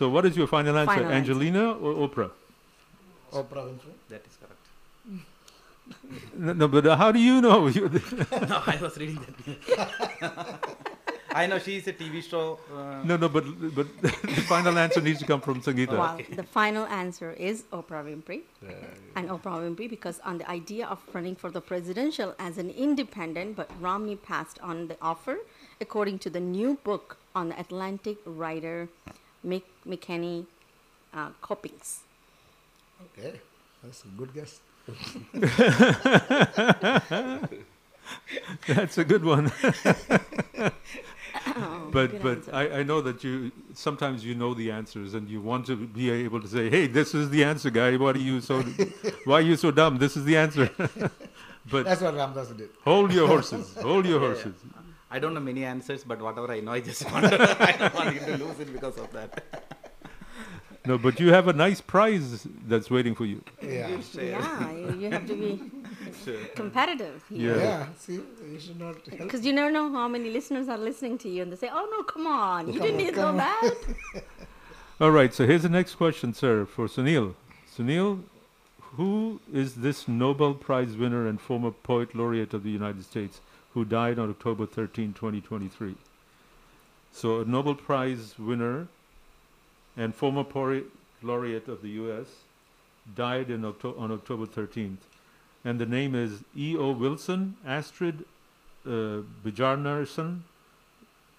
[0.00, 0.94] So, what is your final answer?
[0.94, 1.32] Final answer.
[1.32, 2.30] Angelina or Oprah?
[3.32, 3.92] Oprah Winfrey.
[4.08, 4.64] That is correct.
[6.34, 7.68] No, no but uh, how do you know?
[8.52, 10.76] No, I was reading that.
[11.32, 12.58] I know she is a TV show.
[12.74, 14.08] Uh, no, no, but but the
[14.52, 15.98] final answer needs to come from Sangeeta.
[15.98, 18.40] Well, the final answer is Oprah Winfrey.
[19.16, 23.54] And Oprah Winfrey, because on the idea of running for the presidential as an independent,
[23.54, 25.36] but Romney passed on the offer,
[25.78, 28.88] according to the new book on the Atlantic writer
[29.46, 30.46] Mick McKinney
[31.14, 32.00] uh, Coppins.
[33.18, 33.40] Okay,
[33.82, 34.60] that's a good guess.
[38.66, 39.52] That's a good one.
[41.92, 42.54] but good but answer.
[42.54, 46.10] I, I know that you sometimes you know the answers and you want to be
[46.10, 47.96] able to say, hey, this is the answer, guy.
[47.96, 48.62] What are you so
[49.24, 49.98] why are you so dumb?
[49.98, 50.70] This is the answer.
[51.70, 52.70] but That's what Ramdas did.
[52.84, 53.74] hold your horses.
[53.76, 54.50] Hold your Yeah, yeah.
[55.10, 55.16] Horses.
[55.16, 57.94] I don't know many answers, but whatever I know, I just want to, I don't
[57.94, 59.44] want you to lose it because of that.
[60.86, 63.42] No, but you have a nice prize that's waiting for you.
[63.62, 64.00] Yeah.
[64.14, 65.60] Yeah, you, you have to be
[66.24, 66.38] Sure.
[66.56, 67.38] competitive Yeah.
[67.38, 67.56] here.
[67.58, 68.14] Yeah, see,
[68.50, 68.96] you should not.
[69.04, 71.86] Because you never know how many listeners are listening to you and they say, oh
[71.94, 74.24] no, come on, you Come didn't on, need to come know that.
[75.02, 77.34] All right, so here's the next question, sir, for Sunil.
[77.76, 78.22] Sunil,
[78.96, 83.42] who is this Nobel Prize winner and former poet laureate of the United States
[83.74, 85.94] who died on October 13, 2023?
[87.12, 88.88] So, a Nobel Prize winner
[89.96, 90.44] and former
[91.22, 92.26] laureate of the U.S.
[93.14, 94.98] died in Octo- on October 13th.
[95.64, 96.92] And the name is E.O.
[96.92, 98.24] Wilson, Astrid
[98.86, 100.40] uh, Bjarnason,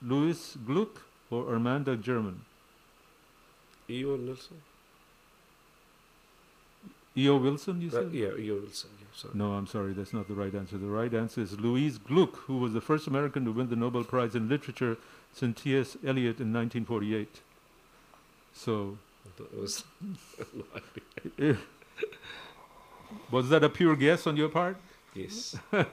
[0.01, 2.41] Louis Gluck, or Amanda Gorman.
[3.89, 4.15] E.O.
[4.15, 4.61] Wilson?
[7.17, 7.37] E.O.
[7.37, 8.55] Wilson, you Uh, yeah, E.O.
[8.55, 8.89] Wilson.
[9.13, 9.33] Yeah, sorry.
[9.35, 10.77] No, I'm sorry, that's not the right answer.
[10.77, 14.03] The right answer is Louise Gluck, who was the first American to win the Nobel
[14.03, 14.97] Prize in Literature
[15.33, 15.95] since T.S.
[16.03, 17.41] Eliot in 1948.
[18.53, 18.97] So,
[19.37, 21.53] That was no idea.
[21.53, 21.57] eh,
[23.29, 24.77] was that a pure guess on your part?
[25.13, 25.55] Yes.
[25.73, 25.85] I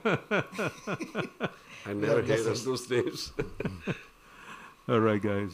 [1.87, 3.33] never heard of those names.
[4.89, 5.53] All right, guys.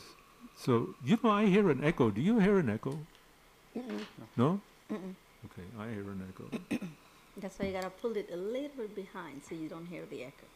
[0.56, 2.10] So, you know, I hear an echo.
[2.10, 2.98] Do you hear an echo?
[3.76, 4.00] Mm-mm.
[4.36, 4.60] No?
[4.92, 5.14] Mm-mm.
[5.46, 6.78] Okay, I hear an echo.
[7.36, 10.24] That's why you gotta pull it a little bit behind so you don't hear the
[10.24, 10.46] echo.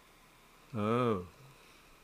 [0.76, 1.26] Oh,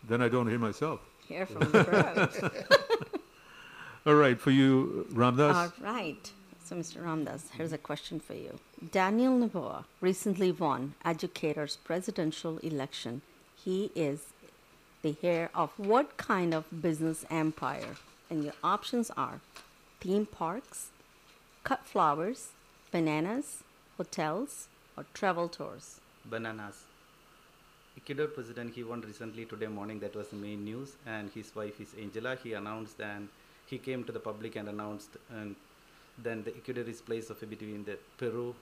[0.08, 1.00] then I don't hear myself.
[1.28, 2.64] Hear from the crowd.
[4.06, 5.54] All right, for you, Ramdas.
[5.54, 6.30] All right.
[6.64, 7.02] So, Mr.
[7.02, 8.58] Ramdas, here's a question for you.
[8.90, 13.22] Daniel Noboa recently won Ecuador's presidential election.
[13.62, 14.26] He is
[15.02, 17.96] the heir of what kind of business empire?
[18.30, 19.40] And your options are
[20.00, 20.88] theme parks,
[21.64, 22.48] cut flowers,
[22.90, 23.63] bananas,
[23.96, 26.00] hotels, or travel tours.
[26.24, 26.84] Bananas.
[27.96, 30.00] Ecuador president, he won recently today morning.
[30.00, 30.92] That was the main news.
[31.06, 32.36] And his wife is Angela.
[32.42, 33.28] He announced and
[33.66, 35.10] he came to the public and announced.
[35.30, 35.54] And
[36.22, 38.54] then the Ecuador is place of between the Peru,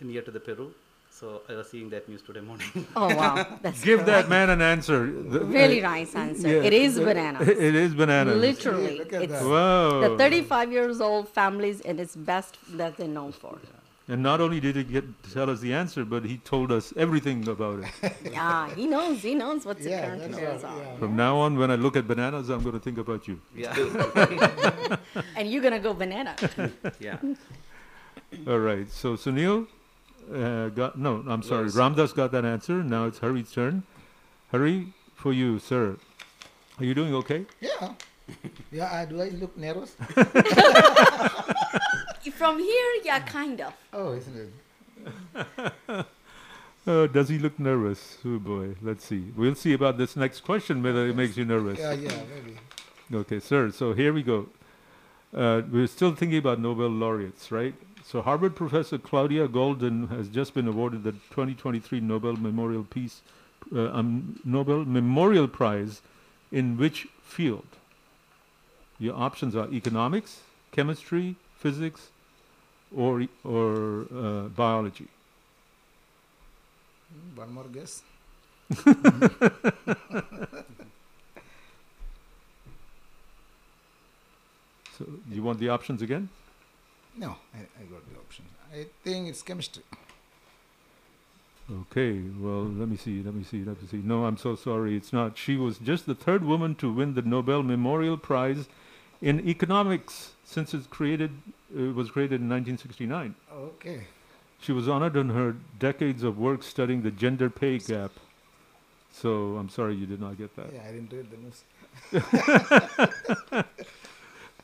[0.00, 0.72] near to the Peru.
[1.10, 2.68] So I was seeing that news today morning.
[2.96, 3.46] Oh, wow.
[3.62, 5.06] That's Give that man an answer.
[5.10, 6.48] The- Really uh, nice answer.
[6.48, 7.48] yeah, It is bananas.
[7.48, 8.36] It is bananas.
[8.36, 8.98] Literally.
[8.98, 9.44] look at It's that.
[9.44, 10.00] Wow.
[10.00, 13.58] the 35 years old families and it's best that they're known for.
[14.10, 16.94] And not only did he get to tell us the answer, but he told us
[16.96, 18.12] everything about it.
[18.32, 19.20] Yeah, he knows.
[19.20, 20.78] He knows what's the Yeah, current affairs right, are.
[20.82, 20.96] yeah.
[20.96, 23.38] From now on, when I look at bananas, I'm going to think about you.
[23.54, 23.74] Yeah.
[25.36, 26.34] and you're gonna go banana.
[27.00, 27.18] Yeah.
[28.46, 28.90] All right.
[28.90, 29.66] So Sunil
[30.34, 31.22] uh, got no.
[31.28, 31.64] I'm sorry.
[31.66, 31.76] Yes.
[31.76, 32.82] Ramdas got that answer.
[32.82, 33.82] Now it's Hari's turn.
[34.52, 35.96] Hari, for you, sir.
[36.78, 37.44] Are you doing okay?
[37.60, 37.92] Yeah.
[38.70, 39.96] Yeah, I, do I look nervous?
[42.30, 43.72] From here, yeah, kind of.
[43.92, 44.52] Oh, isn't
[45.06, 46.06] it?
[46.86, 48.16] Uh, does he look nervous?
[48.24, 48.74] Oh boy.
[48.80, 49.30] Let's see.
[49.36, 51.78] We'll see about this next question whether it makes you nervous.
[51.78, 52.56] Yeah, yeah, maybe.
[53.12, 53.70] Okay, sir.
[53.72, 54.48] So here we go.
[55.36, 57.74] Uh, we're still thinking about Nobel laureates, right?
[58.02, 63.20] So Harvard professor Claudia Goldin has just been awarded the 2023 Nobel Memorial Peace
[63.74, 66.00] uh, um, Nobel Memorial Prize
[66.50, 67.66] in which field?
[68.98, 70.40] Your options are economics,
[70.72, 72.08] chemistry, physics,
[72.96, 75.08] or or uh, biology.
[77.34, 78.02] One more guess.
[84.98, 86.28] So do you want the options again?
[87.16, 88.48] No, I, I got the options.
[88.72, 89.84] I think it's chemistry.
[91.70, 93.98] Okay, well, let me see, let me see, let me see.
[93.98, 95.36] No, I'm so sorry, it's not.
[95.36, 98.68] She was just the third woman to win the Nobel Memorial Prize
[99.20, 101.30] in economics since it's created,
[101.76, 103.34] it was created in 1969.
[103.52, 104.00] Okay.
[104.60, 108.10] She was honored on her decades of work studying the gender pay gap.
[109.12, 110.72] So I'm sorry you did not get that.
[110.72, 111.64] Yeah, I didn't read the news.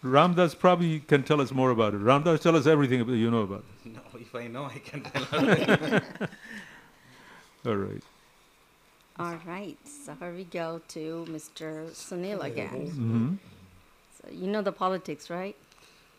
[0.05, 2.01] Ramdas probably can tell us more about it.
[2.01, 3.93] Ramdas, tell us everything about you know about it.
[3.95, 6.01] No, if I know, I can tell.
[7.67, 8.03] All right.
[9.19, 11.89] All right, so here we go to Mr.
[11.93, 12.91] Sunil again.
[12.91, 13.39] Mhm.
[14.31, 15.57] You know the politics, right?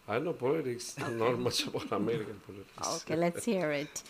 [0.08, 2.78] I know politics, not much about American politics.
[2.84, 4.04] Oh, okay, let's hear it.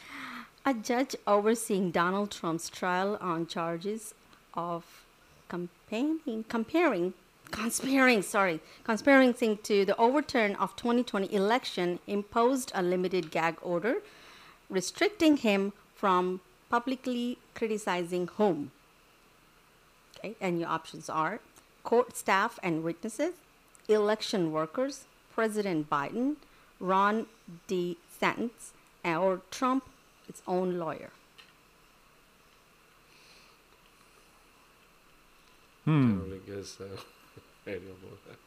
[0.66, 4.14] A judge overseeing Donald Trump's trial on charges
[4.56, 5.06] of
[5.48, 7.14] campaigning, comparing,
[7.52, 13.98] conspiring, sorry, conspiring to the overturn of 2020 election imposed a limited gag order
[14.70, 18.72] restricting him from publicly criticizing whom.
[20.18, 21.40] Okay, and your options are
[21.84, 23.36] court staff and witnesses,
[23.88, 26.36] election workers, President Biden,
[26.80, 27.28] Ron
[27.68, 28.72] DeSantis,
[29.04, 29.84] or Trump,
[30.28, 31.12] its own lawyer.
[35.88, 36.10] I Hmm.
[36.18, 36.86] don't really guess uh,
[37.68, 38.38] idea about that.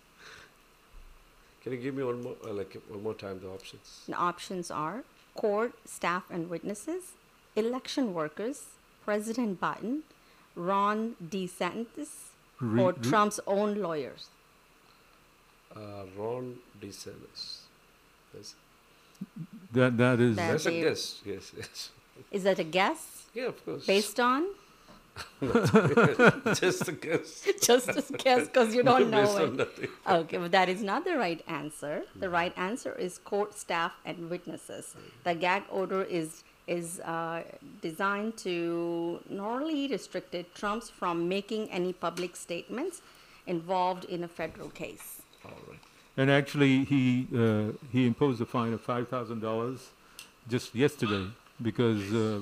[1.63, 4.03] Can you give me one more, uh, like one more time the options?
[4.09, 5.05] The options are
[5.37, 7.13] court staff and witnesses,
[7.55, 8.65] election workers,
[9.05, 10.01] President Biden,
[10.57, 14.29] Ron DeSantis, Re- or re- Trump's own lawyers.
[15.79, 17.61] Uh, Ron DeSantis.
[18.35, 18.55] That's,
[19.73, 21.21] That that is That that's a guess.
[21.25, 21.91] Yes, yes.
[22.31, 23.27] Is that a guess?
[23.35, 23.87] Yeah, of course.
[23.87, 24.47] Based on?
[26.55, 27.47] Just a guess.
[27.63, 29.55] Just a guess because you don't know Based on it.
[29.55, 29.89] nothing.
[30.09, 32.03] Okay, but that is not the right answer.
[32.19, 34.95] The right answer is court staff and witnesses.
[35.25, 37.43] The gag order is is uh,
[37.81, 43.01] designed to normally restricted Trump's from making any public statements
[43.47, 45.18] involved in a federal case.
[45.49, 45.79] All right.
[46.17, 49.91] And actually, he uh, he imposed a fine of five thousand dollars
[50.49, 51.27] just yesterday
[51.63, 52.41] because uh,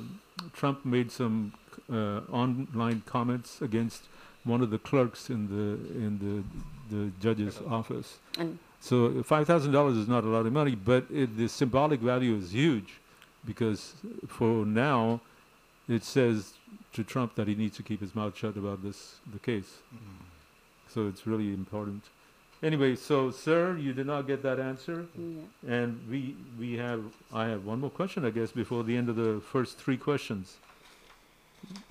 [0.52, 1.52] Trump made some
[1.92, 4.04] uh, online comments against
[4.44, 5.68] one of the clerks in the
[6.04, 8.18] in the the judge's office.
[8.38, 12.00] And So five thousand dollars is not a lot of money, but it, the symbolic
[12.00, 13.00] value is huge
[13.44, 13.94] because
[14.26, 15.20] for now
[15.88, 16.54] it says
[16.92, 19.78] to Trump that he needs to keep his mouth shut about this the case.
[20.88, 22.04] So it's really important.
[22.66, 25.74] Anyway, so sir, you did not get that answer, Yeah.
[25.74, 27.02] and we we have
[27.32, 30.56] I have one more question, I guess, before the end of the first three questions.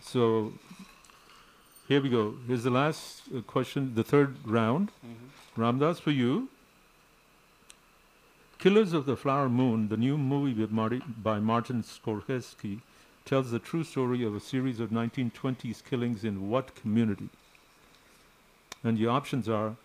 [0.01, 0.51] So
[1.87, 2.23] here we go.
[2.47, 4.91] Here's the last uh, question, the third round.
[5.55, 6.49] Ramdas, for you.
[8.59, 12.81] Killers of the Flower Moon, the new movie with Marty, by Martin Scorsese,
[13.23, 17.29] tells the true story of a series of 1920s killings in what community?
[18.83, 19.75] And your options are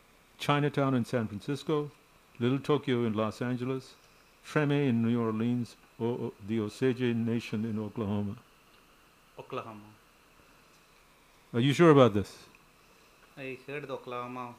[0.41, 1.91] Chinatown in San Francisco,
[2.39, 3.95] Little Tokyo in Los Angeles,
[4.43, 8.37] Treme in New Orleans, or the Osage Nation in Oklahoma.
[9.39, 9.91] Oklahoma.
[11.53, 12.39] Are you sure about this?
[13.37, 14.55] I heard the Oklahoma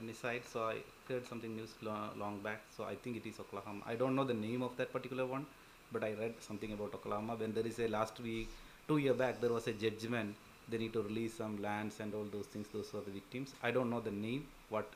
[0.00, 2.62] on the side, so I heard something news lo- long back.
[2.74, 3.82] So I think it is Oklahoma.
[3.86, 5.44] I don't know the name of that particular one,
[5.92, 7.34] but I read something about Oklahoma.
[7.36, 8.48] When there is a last week,
[8.88, 10.34] two year back, there was a judgment.
[10.66, 12.68] They need to release some lands and all those things.
[12.72, 13.52] Those were the victims.
[13.62, 14.46] I don't know the name.
[14.74, 14.90] What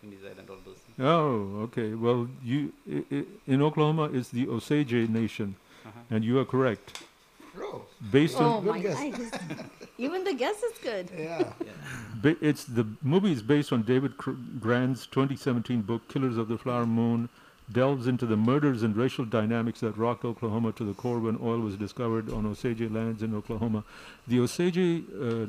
[0.00, 0.76] King's Island, all those.
[0.84, 0.98] things.
[1.12, 1.88] Oh, okay.
[2.04, 5.48] Well, you i- i- in Oklahoma it's the Osage Nation,
[5.86, 6.00] Uh-huh.
[6.14, 7.02] and you are correct.
[7.60, 7.82] Oh.
[8.12, 9.30] Based oh on my goodness.
[10.06, 11.10] Even the guess is good.
[11.16, 11.52] Yeah.
[12.22, 16.58] Ba- it's the movie is based on David Cr- Grann's 2017 book Killers of the
[16.64, 17.28] Flower Moon
[17.80, 21.58] delves into the murders and racial dynamics that rocked Oklahoma to the core when oil
[21.68, 23.82] was discovered on Osage lands in Oklahoma.
[24.26, 25.46] The Osage uh,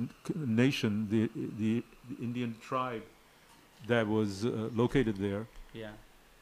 [0.63, 1.29] nation, the,
[1.61, 3.03] the the Indian tribe
[3.87, 5.91] that was uh, located there, Yeah.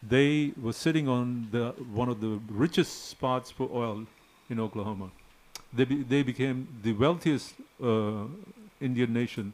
[0.02, 4.06] they were sitting on the one of the richest spots for oil
[4.50, 5.10] in Oklahoma.
[5.74, 8.26] They be, they became the wealthiest uh,
[8.80, 9.54] Indian nation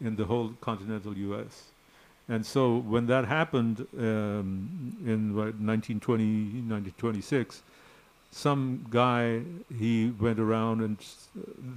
[0.00, 1.64] in the whole continental U.S.
[2.28, 6.24] And so when that happened um, in what, 1920,
[6.68, 7.62] 1926,
[8.30, 9.42] some guy
[9.78, 10.96] he went around and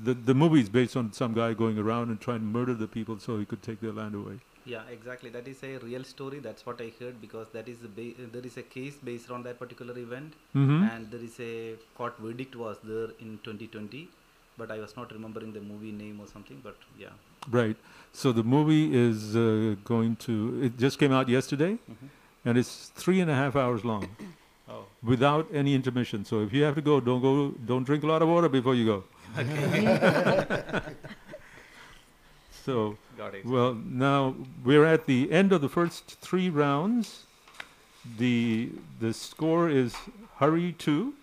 [0.04, 2.88] the the movie is based on some guy going around and trying to murder the
[2.88, 4.40] people so he could take their land away.
[4.70, 5.30] Yeah, exactly.
[5.30, 6.40] That is a real story.
[6.46, 9.60] That's what I heard because that is ba- there is a case based on that
[9.60, 10.80] particular event, Mhm.
[10.94, 11.52] and there is a
[12.00, 14.02] court verdict was there in 2020,
[14.62, 16.60] but I was not remembering the movie name or something.
[16.68, 17.16] But yeah,
[17.56, 17.78] Right.
[18.22, 19.46] So the movie is uh,
[19.94, 20.36] going to.
[20.70, 22.12] It just came out yesterday, Mhm.
[22.46, 22.74] and it's
[23.06, 24.06] three and a half hours long,
[24.76, 24.84] Oh.
[25.14, 26.20] without any intermission.
[26.34, 27.34] So if you have to go, don't go.
[27.74, 29.00] Don't drink a lot of water before you go.
[32.66, 32.98] so.
[33.18, 33.46] Got it.
[33.46, 37.24] Well, now we're at the end of the first three rounds.
[38.18, 39.96] The the score is
[40.36, 41.14] Hari two,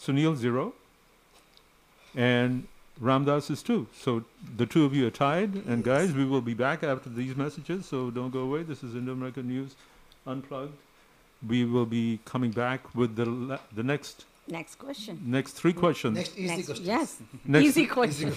[0.00, 0.72] Sunil zero,
[2.14, 2.68] and
[3.02, 3.88] Ramdas is two.
[3.92, 4.24] So
[4.56, 5.54] the two of you are tied.
[5.66, 7.86] And guys, we will be back after these messages.
[7.86, 8.62] So don't go away.
[8.62, 9.74] This is Indo American News
[10.26, 10.76] Unplugged.
[11.46, 15.20] We will be coming back with the la- the next Next question.
[15.24, 16.16] next three questions.
[16.16, 16.88] Next easy Next- questions.
[16.88, 17.16] Yes.
[17.44, 18.32] Next- Easy Easy question.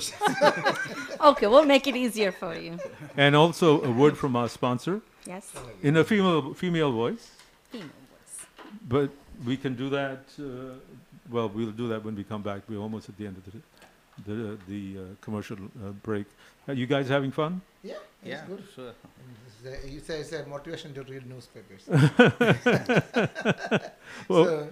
[1.30, 2.78] okay, we'll make it easier for you.
[3.18, 5.02] And also a word from our sponsor.
[5.26, 5.52] Yes.
[5.82, 7.32] In a female female voice.
[7.72, 8.46] Female voice.
[8.88, 9.10] But
[9.46, 10.20] we can do that.
[10.40, 10.44] Uh,
[11.32, 12.62] well, we'll do that when we come back.
[12.70, 13.52] We're almost at the end of the
[14.28, 16.28] the, the uh, commercial uh, break.
[16.68, 17.62] Are you guys having fun?
[17.84, 18.64] Yeah, it's Yeah, good.
[18.76, 18.94] sure.
[19.66, 21.88] And a- You say it's a motivation to read newspapers.
[24.30, 24.68] Well- so,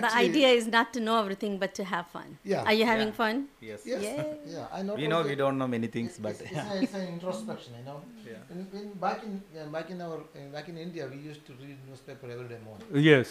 [0.00, 2.38] the actually- idea is not to know everything, but to have fun.
[2.44, 2.62] Yeah.
[2.68, 3.20] Are you having Yeah.
[3.22, 3.48] fun?
[3.60, 3.80] Yes.
[3.92, 4.02] Yes.
[4.02, 4.36] Yay.
[4.54, 4.94] Yeah, I know.
[4.94, 7.84] We know we don't know many things, but It's, it's, a, it's an introspection, you
[7.84, 7.98] know.
[8.30, 8.52] Yeah.
[8.54, 11.52] In, in back in yeah, back in our uh, back in India, we used to
[11.62, 12.86] read newspaper every day morning.
[13.12, 13.28] Yes.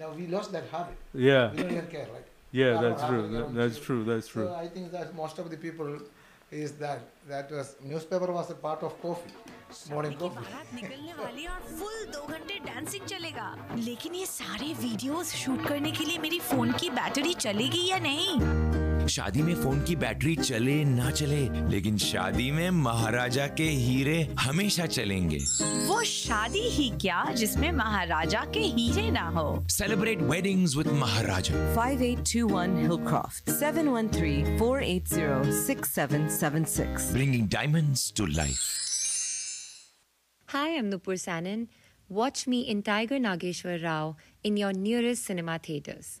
[0.00, 0.96] Now we lost that habit.
[1.14, 1.50] Yeah.
[1.50, 2.28] We don't even care, right?
[2.60, 3.24] Yeah, Our that's habit, true.
[3.24, 3.84] our That- that's issue.
[3.86, 4.04] true.
[4.10, 4.46] That's true.
[4.46, 5.90] So I think that most of the people
[6.50, 7.00] is that
[7.32, 9.32] that was newspaper was a part of coffee,
[9.72, 9.90] coffee.
[10.20, 15.90] बारात निकलने वाली और full दो घंटे dancing चलेगा। लेकिन ये सारे वीडियोस शूट करने
[15.92, 19.06] के लिए मेरी फ़ोन की बैटरी चलेगी या नहीं?
[19.08, 24.86] शादी में फ़ोन की बैटरी चले ना चले लेकिन शादी में महाराजा के हीरे हमेशा
[24.86, 25.38] चलेंगे।
[25.86, 29.64] वो शादी ही क्या जिसमें महाराजा के हीरे ना हो?
[29.68, 31.54] Celebrate weddings with Maharaja.
[31.74, 37.12] 5821 Hillcroft, 713 480 6776.
[37.18, 38.81] bringing diamonds to life
[40.52, 41.68] Hi, I'm Nupur Sanan.
[42.10, 46.20] Watch me in Tiger Nageshwar Rao in your nearest cinema theaters.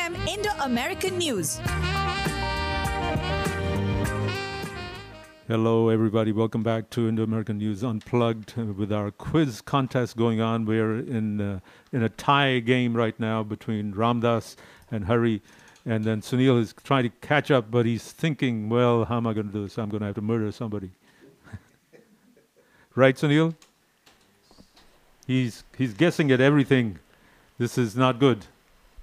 [0.00, 1.60] Indo American News.
[5.46, 6.32] Hello, everybody.
[6.32, 10.64] Welcome back to Indo American News Unplugged with our quiz contest going on.
[10.64, 11.60] We're in uh,
[11.92, 14.56] in a tie game right now between Ramdas
[14.90, 15.42] and Hari,
[15.84, 19.34] and then Sunil is trying to catch up, but he's thinking, "Well, how am I
[19.34, 19.76] going to do this?
[19.76, 20.92] I'm going to have to murder somebody."
[22.94, 23.54] right, Sunil?
[25.26, 27.00] He's he's guessing at everything.
[27.58, 28.46] This is not good.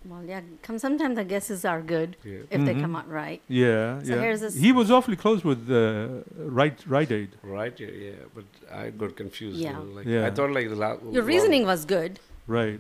[0.10, 0.42] Well, yeah.
[0.62, 2.38] Come, sometimes the guesses are good Yeah.
[2.50, 2.82] if they Mhm.
[2.82, 3.42] come out right.
[3.48, 4.22] Yeah, So yeah.
[4.22, 4.56] here's this.
[4.56, 6.24] He was awfully close with uh,
[6.60, 7.30] right Rite Aid.
[7.44, 9.58] Right, yeah, yeah, but I got confused.
[9.60, 9.72] Yeah.
[9.72, 10.28] You know, like, Yeah.
[10.28, 11.02] I thought like the last.
[11.12, 12.20] Your reasoning was good.
[12.48, 12.80] Right.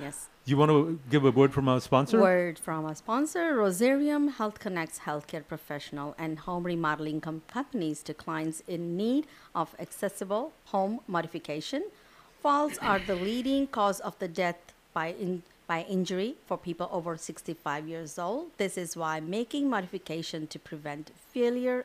[0.00, 0.28] Yes.
[0.44, 2.20] You want to give a word from our sponsor?
[2.20, 8.62] Word from our sponsor, Rosarium Health connects healthcare professional and home remodeling companies to clients
[8.68, 11.82] in need of accessible home modification.
[12.42, 14.60] Falls are the leading cause of the death
[14.94, 18.50] by in, by injury for people over 65 years old.
[18.56, 21.84] This is why making modification to prevent failure,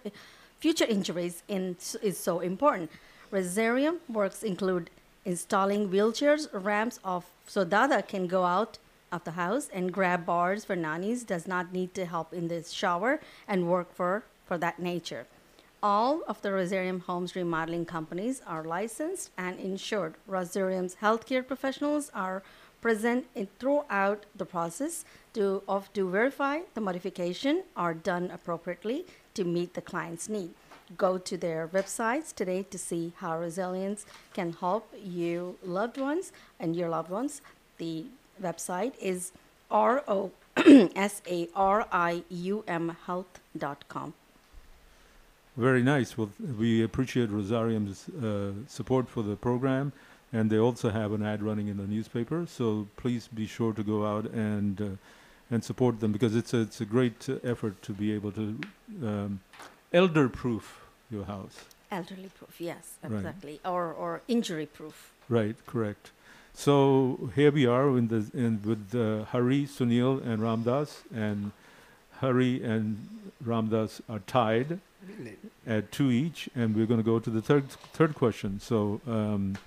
[0.60, 2.90] future injuries in, is so important.
[3.32, 4.90] Rosarium works include
[5.26, 8.80] installing wheelchairs, ramps of so Dada can go out
[9.12, 12.64] of the house and grab bars for nannies does not need to help in the
[12.64, 15.26] shower and work for for that nature.
[15.84, 20.16] All of the Rosarium Homes remodeling companies are licensed and insured.
[20.30, 22.42] Rosarium's healthcare professionals are
[22.84, 23.26] present
[23.60, 29.82] throughout the process to, of to verify the modification are done appropriately to meet the
[29.82, 30.52] client's need.
[30.98, 36.76] Go to their websites today to see how resilience can help you loved ones and
[36.76, 37.42] your loved ones.
[37.78, 38.06] The
[38.42, 39.32] website is
[39.72, 44.14] R O S A R I U M health.com.
[45.56, 46.18] Very nice.
[46.18, 49.94] Well, we appreciate Rosarium's uh, support for the program,
[50.34, 52.46] and they also have an ad running in the newspaper.
[52.48, 54.86] So please be sure to go out and uh,
[55.52, 58.60] and support them because it's a, it's a great uh, effort to be able to
[59.04, 59.40] um,
[59.92, 60.82] elder-proof
[61.12, 61.66] your house.
[61.92, 63.14] Elderly proof, yes, Right.
[63.14, 63.60] exactly.
[63.64, 65.12] Or, or injury proof.
[65.30, 66.10] Right, correct.
[66.56, 71.52] So here we are in the in with uh, Hari, Sunil, and Ramdas, and
[72.20, 73.08] Hari and
[73.46, 75.36] Ramdas are tied Really?
[75.68, 78.60] at two each, and we're going to go to the third third question.
[78.60, 79.58] So, um,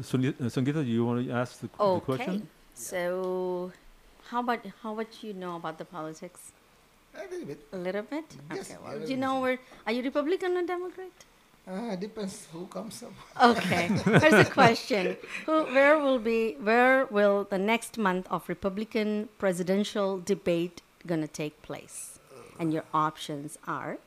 [0.00, 2.04] Suni- uh, Sangeeta, you want to ask the, the Okay.
[2.04, 2.48] question?
[2.74, 3.72] So,
[4.30, 6.52] how about how much you know about the politics?
[7.14, 7.60] A little bit.
[7.72, 8.24] A little bit.
[8.52, 8.78] Yes, okay.
[8.84, 9.58] Well, do you know where?
[9.86, 11.10] Are you Republican or Democrat?
[11.66, 13.12] Uh, depends who comes up.
[13.42, 13.88] Okay.
[13.88, 15.16] Here's the question:
[15.46, 21.62] Who, where will be, where will the next month of Republican presidential debate gonna take
[21.62, 22.18] place?
[22.58, 23.98] And your options are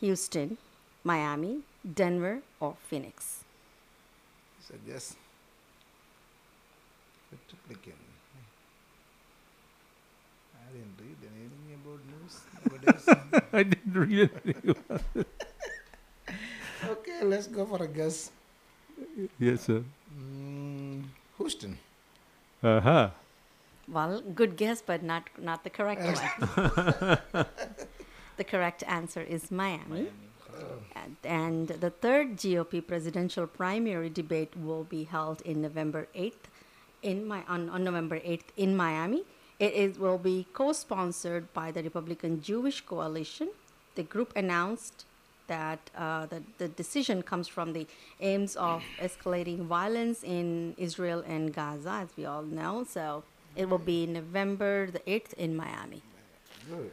[0.00, 0.58] Houston,
[1.04, 3.43] Miami, Denver, or Phoenix.
[4.66, 5.14] So yes.
[7.30, 8.00] Republican.
[10.56, 12.34] I didn't read anything about news.
[13.52, 15.28] I didn't read anything about it.
[16.88, 18.30] okay, let's go for a guess.
[19.38, 19.84] Yes, sir.
[20.16, 21.04] Mm,
[21.36, 21.78] Houston.
[22.62, 23.10] Uh huh.
[23.86, 26.16] Well, good guess, but not not the correct one.
[28.40, 30.08] the correct answer is Miami.
[30.94, 36.48] And, and the third GOP presidential primary debate will be held in November 8th
[37.02, 39.24] in my on, on November 8th in Miami.
[39.58, 43.50] It is, will be co-sponsored by the Republican Jewish Coalition.
[43.94, 45.04] The group announced
[45.46, 47.86] that uh, the, the decision comes from the
[48.20, 52.84] aims of escalating violence in Israel and Gaza, as we all know.
[52.88, 53.22] So
[53.54, 56.02] it will be November the 8th in Miami.
[56.68, 56.90] Good.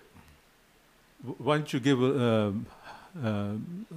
[1.38, 2.66] Why don't you give uh, um,
[3.24, 3.54] uh,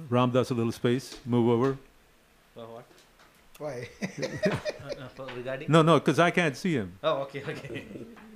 [0.09, 1.17] Ramdas a little space?
[1.25, 1.77] Move over.
[2.53, 2.85] For what?
[3.57, 3.87] Why?
[4.85, 5.71] Uh, for regarding?
[5.71, 6.93] No, no, because I can't see him.
[7.03, 7.83] Oh, okay, okay.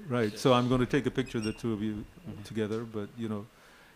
[0.10, 0.36] Right.
[0.40, 2.04] So I'm going to take a picture of the two of you
[2.44, 2.84] together.
[2.84, 3.46] But you know,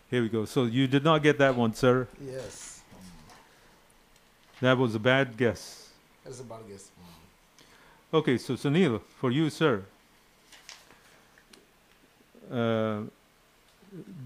[0.08, 0.44] here we go.
[0.44, 2.06] So you did not get that one, sir.
[2.24, 2.82] yes.
[4.60, 5.88] That was a bad guess.
[6.24, 6.90] That's a bad guess.
[8.12, 9.82] Okay, so Sunil, for you, sir.
[12.50, 13.00] Uh,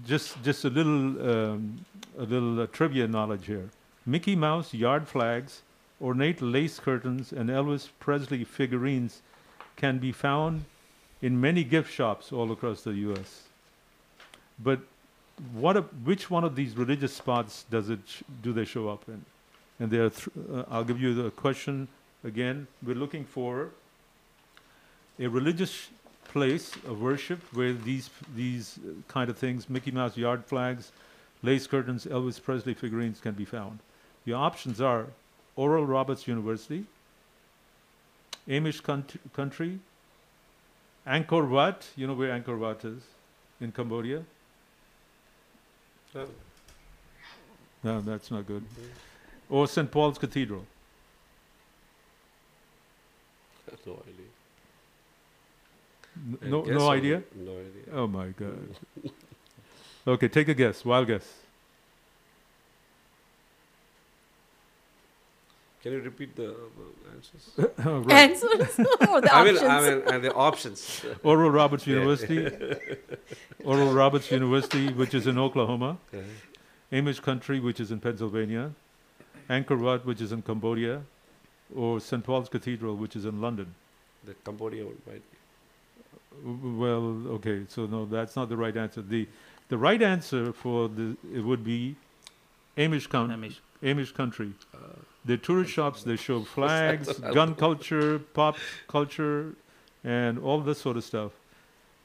[0.05, 1.83] just just a little um,
[2.17, 3.69] a little uh, trivia knowledge here.
[4.05, 5.61] Mickey Mouse yard flags,
[6.01, 9.21] ornate lace curtains, and Elvis Presley figurines
[9.75, 10.65] can be found
[11.21, 13.43] in many gift shops all across the U.S.
[14.61, 14.79] But
[15.53, 19.03] what a, which one of these religious spots does it sh- do they show up
[19.07, 19.23] in?
[19.79, 21.87] And there, th- uh, I'll give you the question
[22.23, 22.67] again.
[22.83, 23.69] We're looking for
[25.17, 25.89] a religious
[26.25, 30.91] place of worship where these these uh, kind of things, Mickey Mouse yard flags,
[31.41, 33.79] lace curtains, Elvis Presley figurines, can be found.
[34.25, 35.07] Your options are
[35.55, 36.85] Oral Roberts University,
[38.47, 38.81] Amish
[39.33, 39.79] country,
[41.07, 41.87] Angkor Wat.
[41.95, 43.03] You know where Angkor Wat is
[43.61, 44.23] in Cambodia.
[47.83, 48.63] No, that's not good.
[49.49, 49.89] Or St.
[49.89, 50.65] Paul's Cathedral.
[53.85, 54.25] no idea.
[56.17, 57.23] N- I No, no idea.
[57.35, 57.93] no idea.
[57.93, 58.75] Oh my God.
[60.13, 60.83] okay, take a guess.
[60.85, 61.27] Wild guess.
[65.81, 67.71] Can you repeat the uh, answers?
[68.05, 68.11] Right.
[68.29, 68.79] Answers
[69.09, 69.63] or the I mean, options?
[69.71, 71.05] I mean, and the options.
[71.23, 72.49] Oral Roberts University,
[73.63, 76.19] Oral Roberts University, which is in Oklahoma, Yeah.
[76.91, 78.71] Amish Country, which is in Pennsylvania,
[79.49, 81.01] Angkor Wat, which is in Cambodia,
[81.73, 82.23] or St.
[82.25, 83.73] Paul's Cathedral, which is in London.
[84.25, 85.37] The Cambodia one might be.
[86.43, 89.01] W- Well, okay, so no, that's not the right answer.
[89.01, 89.27] The
[89.69, 91.95] the right answer for the it would be
[92.77, 93.35] Amish country.
[93.35, 93.57] Amish.
[93.83, 94.51] Amish country.
[95.25, 98.57] the tourist shops they show flags, gun culture, pop
[98.87, 99.53] culture,
[100.03, 101.31] and all this sort of stuff.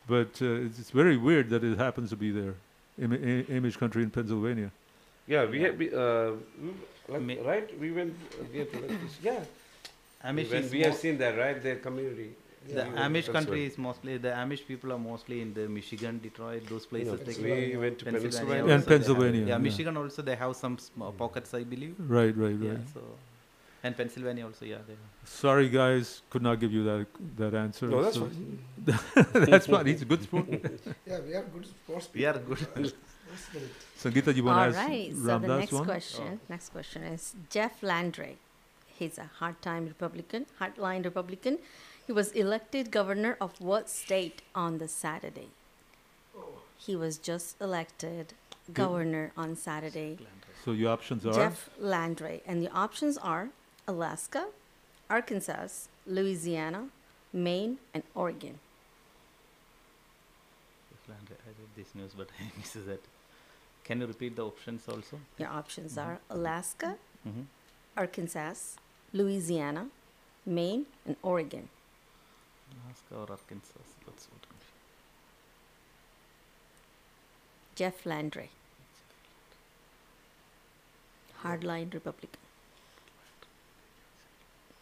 [0.06, 2.54] But uh, it's, it's very weird that it happens to be there,
[3.00, 4.70] Am- A- Amish country in Pennsylvania.
[5.26, 6.32] Yeah, we have, we, uh,
[7.08, 7.80] like, right?
[7.80, 9.16] We went, uh, we have to like this.
[9.22, 9.40] Yeah.
[10.22, 11.62] Amish when is we have seen that, right?
[11.62, 12.30] Their community.
[12.66, 13.66] The We Amish country Pennsylvania.
[13.66, 17.20] is mostly the Amish people are mostly in the Michigan, Detroit, those places.
[17.20, 18.62] No, like we went to Pennsylvania.
[18.62, 19.58] And also they have- Pennsylvania, yeah, yeah.
[19.58, 21.94] Michigan also they have some small uh, pockets, I believe.
[21.98, 22.88] Right, right, Yeah, right.
[22.94, 23.00] so
[23.84, 24.78] and Pennsylvania also, yeah.
[24.88, 24.94] They
[25.24, 27.06] Sorry, guys, could not give you that
[27.36, 27.86] that answer.
[27.86, 28.58] No, that's so- fine.
[29.50, 29.86] that's fine.
[29.86, 30.46] He's a good sport.
[31.06, 32.08] Yeah, we are good sports.
[32.14, 32.58] We are good.
[33.24, 33.70] Sports spirit.
[34.00, 35.12] Sangeeta, you want to ask right.
[35.14, 35.84] So the next one?
[35.84, 36.46] question, oh.
[36.48, 38.36] next question is Jeff Landry.
[38.98, 41.58] He's a hard-time Republican, hardline Republican.
[42.06, 45.48] He was elected governor of what state on the Saturday?
[46.76, 48.34] He was just elected
[48.72, 50.18] governor on Saturday.
[50.64, 53.48] So your options are Jeff Landry, and the options are
[53.88, 54.48] Alaska,
[55.08, 55.68] Arkansas,
[56.06, 56.88] Louisiana,
[57.32, 58.58] Maine, and Oregon.
[61.08, 63.00] Landry, I read this news, but I missed that.
[63.84, 65.20] Can you repeat the options also?
[65.38, 66.96] Your options are Alaska,
[67.26, 67.44] Mhm.
[67.96, 68.54] Arkansas,
[69.12, 69.88] Louisiana,
[70.46, 71.68] Maine, and Oregon.
[72.82, 73.84] Alaska or Arkansas?
[74.06, 74.46] That's what.
[74.50, 74.56] I'm
[77.74, 78.50] Jeff Landry.
[81.42, 82.40] Hardline Republican.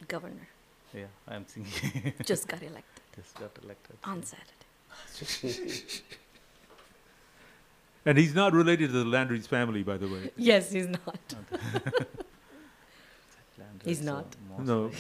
[0.09, 0.49] Governor.
[0.95, 2.13] Yeah, I'm thinking.
[2.25, 3.03] Just got elected.
[3.17, 3.97] Just got elected.
[4.05, 5.83] On Saturday.
[8.05, 10.31] And he's not related to the Landry's family, by the way.
[10.37, 11.35] Yes, he's not.
[13.85, 14.37] He's not.
[14.49, 14.91] most No.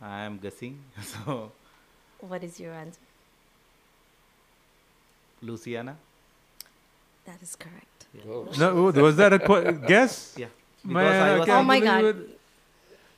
[0.00, 0.14] Likely.
[0.14, 0.78] I am guessing.
[1.02, 1.52] So,
[2.20, 3.00] What is your answer?
[5.42, 5.96] Louisiana.
[7.24, 8.06] That is correct.
[8.58, 10.34] No, was that a qu- guess?
[10.36, 10.46] Yeah.
[10.84, 12.37] Man, Because I I was- can't Oh my believe God.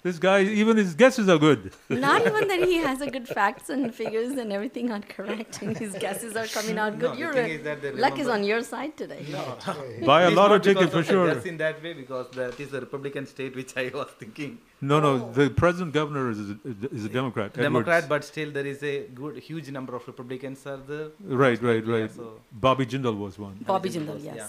[0.00, 0.08] It.
[0.08, 1.72] This guy, even his guesses are good.
[1.88, 5.76] Not even that he has a good facts and figures and everything are correct and
[5.76, 7.10] his guesses are coming out good.
[7.10, 9.24] No, the Your thing is that they luck is on your side today.
[10.06, 11.34] Buy a It is lotto not ticket for sure.
[11.34, 14.58] guess in that way because that is a Republican state which I was thinking.
[14.80, 15.32] No, no, oh.
[15.32, 16.56] the present governor is a,
[16.90, 17.52] is a Democrat.
[17.52, 18.08] Democrat, Edwards.
[18.08, 21.08] but still there is a good huge number of Republicans are there.
[21.20, 22.10] Right, right, Yeah, right.
[22.10, 23.56] so- Bobby Jindal was one.
[23.66, 24.36] Bobby Jindal Jindal, yes.
[24.36, 24.48] yeah.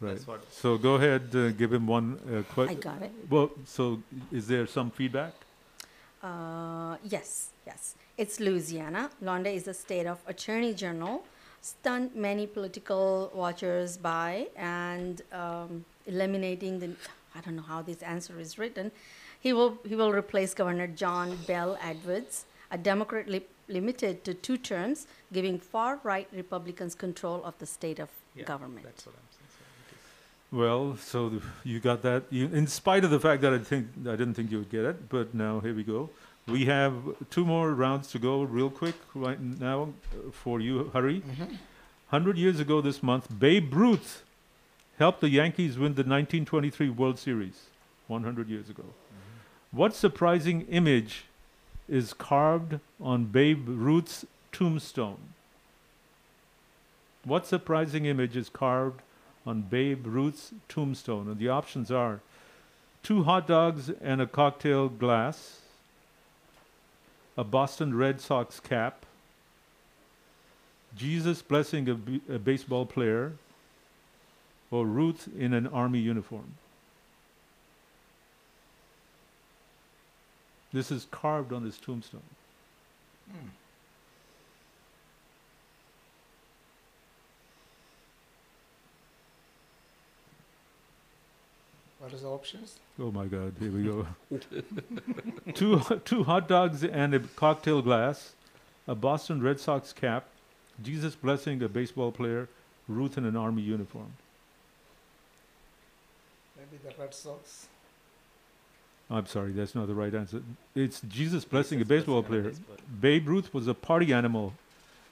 [0.00, 0.14] Right.
[0.14, 2.80] That's what- So go ahead, uh, give him one uh, I question.
[2.80, 3.12] got it.
[3.28, 5.32] Well, so is there some feedback?
[6.22, 7.94] Uh, yes, yes.
[8.16, 9.10] It's Louisiana.
[9.20, 11.24] Londe is a state of attorney general,
[11.60, 16.90] stunned many political watchers by and um, eliminating the.
[17.34, 18.90] I don't know how this answer is written.
[19.40, 24.56] He will he will replace Governor John Bell Edwards, a Democrat li- limited to two
[24.56, 28.84] terms, giving far right Republicans control of the state of Yeah, government.
[28.84, 29.50] That's what I'm saying.
[29.54, 29.98] So it is.
[30.50, 32.24] Well, so th- you got that.
[32.30, 34.84] You, in spite of the fact that I think I didn't think you would get
[34.84, 36.10] it, but now here we go.
[36.46, 36.94] We have
[37.28, 40.90] two more rounds to go, real quick, right now uh, for you.
[40.94, 41.22] Hari.
[42.08, 44.22] Hundred years ago this month, Babe Ruth
[44.98, 47.66] helped the Yankees win the 1923 World Series.
[48.08, 48.84] 100 years ago.
[49.70, 51.24] What surprising image
[51.88, 55.34] is carved on Babe Ruth's tombstone?
[57.24, 59.02] What surprising image is carved
[59.48, 61.28] on Babe Ruth's tombstone?
[61.28, 62.20] And the options are
[63.02, 65.60] two hot dogs and a cocktail glass,
[67.36, 69.06] a Boston Red Sox cap,
[70.96, 73.32] Jesus blessing a, b- a baseball player,
[74.70, 76.54] or Ruth in an army uniform.
[80.72, 82.20] This is carved on his tombstone.
[83.30, 83.48] Hmm.
[92.08, 92.78] What is the options?
[92.98, 94.06] Oh my God, here we go.
[95.52, 98.32] two, two hot dogs and a cocktail glass,
[98.86, 100.24] a Boston Red Sox cap,
[100.82, 102.48] Jesus blessing a baseball player,
[102.88, 104.14] Ruth in an army uniform.
[106.56, 107.66] Maybe the Red Sox.
[109.10, 110.40] I'm sorry, that's not the right answer.
[110.74, 112.52] It's Jesus blessing a baseball blessing a player.
[112.52, 112.76] baseball.
[113.02, 114.54] Babe Ruth was a party animal,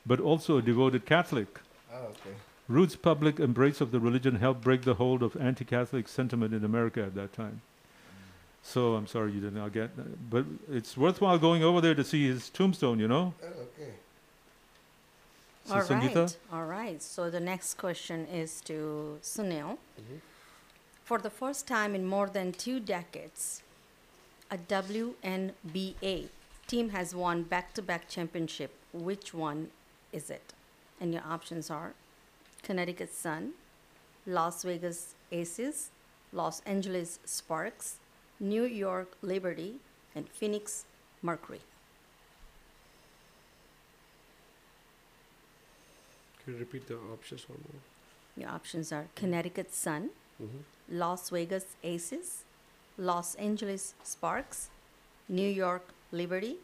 [0.07, 1.61] but also a devoted Catholic.
[1.93, 2.37] Oh, okay.
[2.69, 6.65] Ruth's public embrace of the religion helped break the hold of anti Catholic sentiment in
[6.65, 7.61] America at that time.
[8.63, 10.29] So I'm sorry you did not get that.
[10.31, 13.33] But it's worthwhile going over there to see his tombstone, you know?
[13.41, 13.93] Oh, okay.
[15.65, 16.17] So All Sangeeta?
[16.17, 16.37] right.
[16.53, 17.03] All right.
[17.03, 19.79] So the next question is to Sunil.
[20.01, 20.17] Mm-hmm.
[21.05, 23.63] For the first time in more than two decades,
[24.51, 26.29] a WNBA
[26.67, 28.73] team has won back-to-back championship.
[28.93, 29.71] Which one
[30.13, 30.53] is it?
[31.01, 31.93] And your options are
[32.71, 33.53] Connecticut Sun,
[34.27, 35.91] Las Vegas Aces,
[36.33, 37.99] Los Angeles Sparks,
[38.41, 39.77] New York Liberty,
[40.17, 40.85] and Phoenix
[41.23, 41.61] Mercury.
[46.43, 47.81] Can you repeat the options one more?
[48.37, 50.11] Your options are Connecticut Sun,
[50.41, 50.65] Mhm.
[50.89, 52.43] Las Vegas Aces,
[52.99, 54.71] Los Angeles Sparks,
[55.29, 56.59] New York Liberty,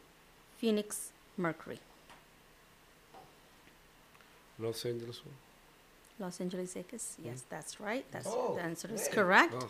[0.59, 1.79] Phoenix Mercury.
[4.59, 5.52] Los Angeles one.
[6.23, 7.05] Los Angeles Aces?
[7.29, 8.05] Yes, that's right.
[8.15, 9.15] That's Oh, the answer is hey.
[9.17, 9.55] correct.
[9.61, 9.69] Oh,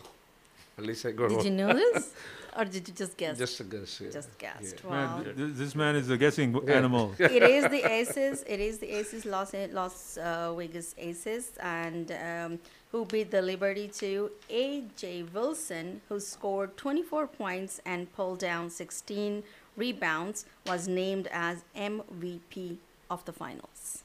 [0.79, 2.13] at least I got Did you know this?
[2.55, 3.35] Or did you just guess?
[3.45, 3.99] Just a guess.
[3.99, 4.11] Yeah.
[4.19, 4.75] Just guessed.
[4.83, 4.89] Yeah.
[4.91, 5.17] Wow.
[5.17, 6.75] Man, th- this man is a guessing Yeah.
[6.81, 7.05] animal.
[7.37, 8.43] it is the Aces.
[8.45, 12.59] It is the Aces, Los, A- Las uh, Vegas Aces, and um,
[12.91, 19.41] who beat the Liberty to A'ja Wilson, who scored 24 points and pulled down 16
[19.75, 22.77] rebounds, was named as MVP
[23.09, 24.02] of the finals.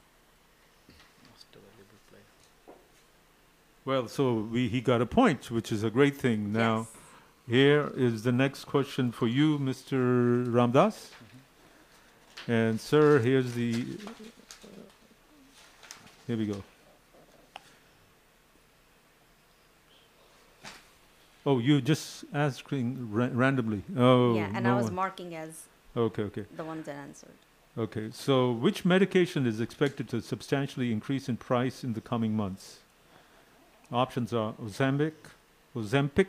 [3.89, 6.53] Well, so we, he got a point, which is a great thing.
[6.53, 6.89] Now,
[7.47, 10.45] here is the next question for you, Mr.
[10.45, 11.09] Ramdas.
[12.45, 12.51] Mm-hmm.
[12.51, 13.87] And, sir, here's the.
[16.27, 16.61] Here we go.
[21.43, 23.81] Oh, you just asking ra- randomly.
[23.97, 24.93] Oh, yeah, and no I was one.
[24.93, 25.63] marking as
[25.97, 26.45] Okay, okay.
[26.55, 27.39] the one that answered.
[27.75, 32.81] Okay, so which medication is expected to substantially increase in price in the coming months?
[33.91, 35.13] Options are Ozempic,
[35.75, 36.27] Ozempic,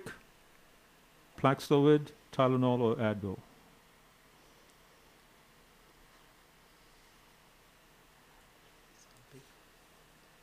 [1.38, 3.38] Paxlovid, Tylenol, or Advil.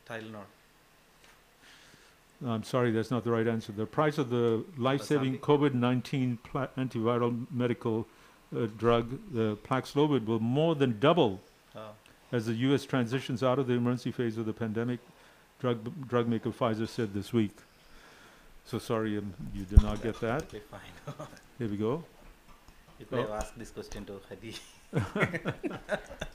[0.08, 0.44] Tylenol.
[2.46, 3.72] I'm sorry, that's not the right answer.
[3.72, 8.06] The price of the life-saving COVID-19 pla- antiviral medical
[8.56, 11.42] uh, drug, the Paxlovid, will more than double
[11.76, 11.90] Oh.
[12.32, 12.86] as the U.S.
[12.86, 15.00] transitions out of the emergency phase of the pandemic.
[15.60, 17.56] Drug drug maker Pfizer said this week.
[18.66, 20.44] So sorry, um, you did not get that.
[20.44, 21.16] Okay, fine.
[21.58, 22.04] Here we go.
[23.00, 23.34] You could have Oh.
[23.34, 24.56] asked this question to Hari.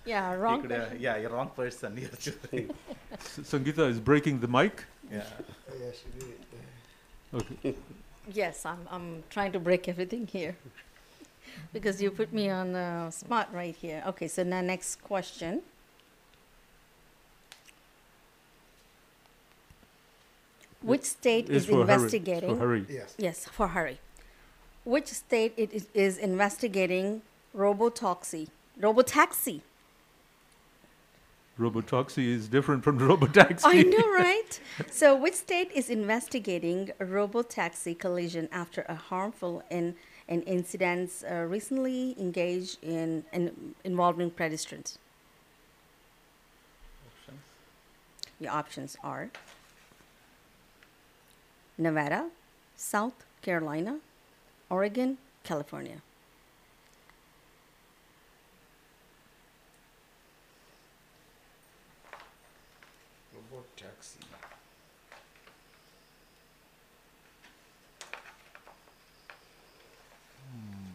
[0.04, 1.96] Yeah, You wrong could have- yeah, you're wrong person.
[2.00, 2.70] You're choosing.
[3.12, 4.84] S- Sangeeta is breaking the mic.
[5.10, 5.22] Yeah.
[5.80, 6.38] Yeah, she did.
[7.34, 7.74] Okay.
[8.32, 10.56] Yes, I'm, I'm trying to break everything here
[11.72, 14.02] because you put me on the spot right here.
[14.08, 15.62] Okay, so now next question.
[20.82, 22.58] Which state is for Hari- it's for investigating?
[22.58, 22.86] Hari.
[22.88, 23.14] Yes.
[23.18, 23.98] Yes, for Hari.
[24.84, 27.22] Which state it is, is investigating
[27.56, 28.48] robotaxi?
[28.80, 29.60] Robotaxi.
[31.58, 33.60] Robotaxi is different from robotaxi.
[33.64, 34.60] I know, right?
[34.90, 39.94] so, which state is investigating a robotaxi collision after a harmful in,
[40.26, 44.98] in incidents uh, recently engaged in, in involving pedestrians?
[48.40, 49.30] Your options are
[51.78, 52.28] Nevada,
[52.76, 53.98] South Carolina,
[54.70, 56.00] Oregon, California.
[63.34, 64.18] Robot taxi.
[70.50, 70.92] Hmm.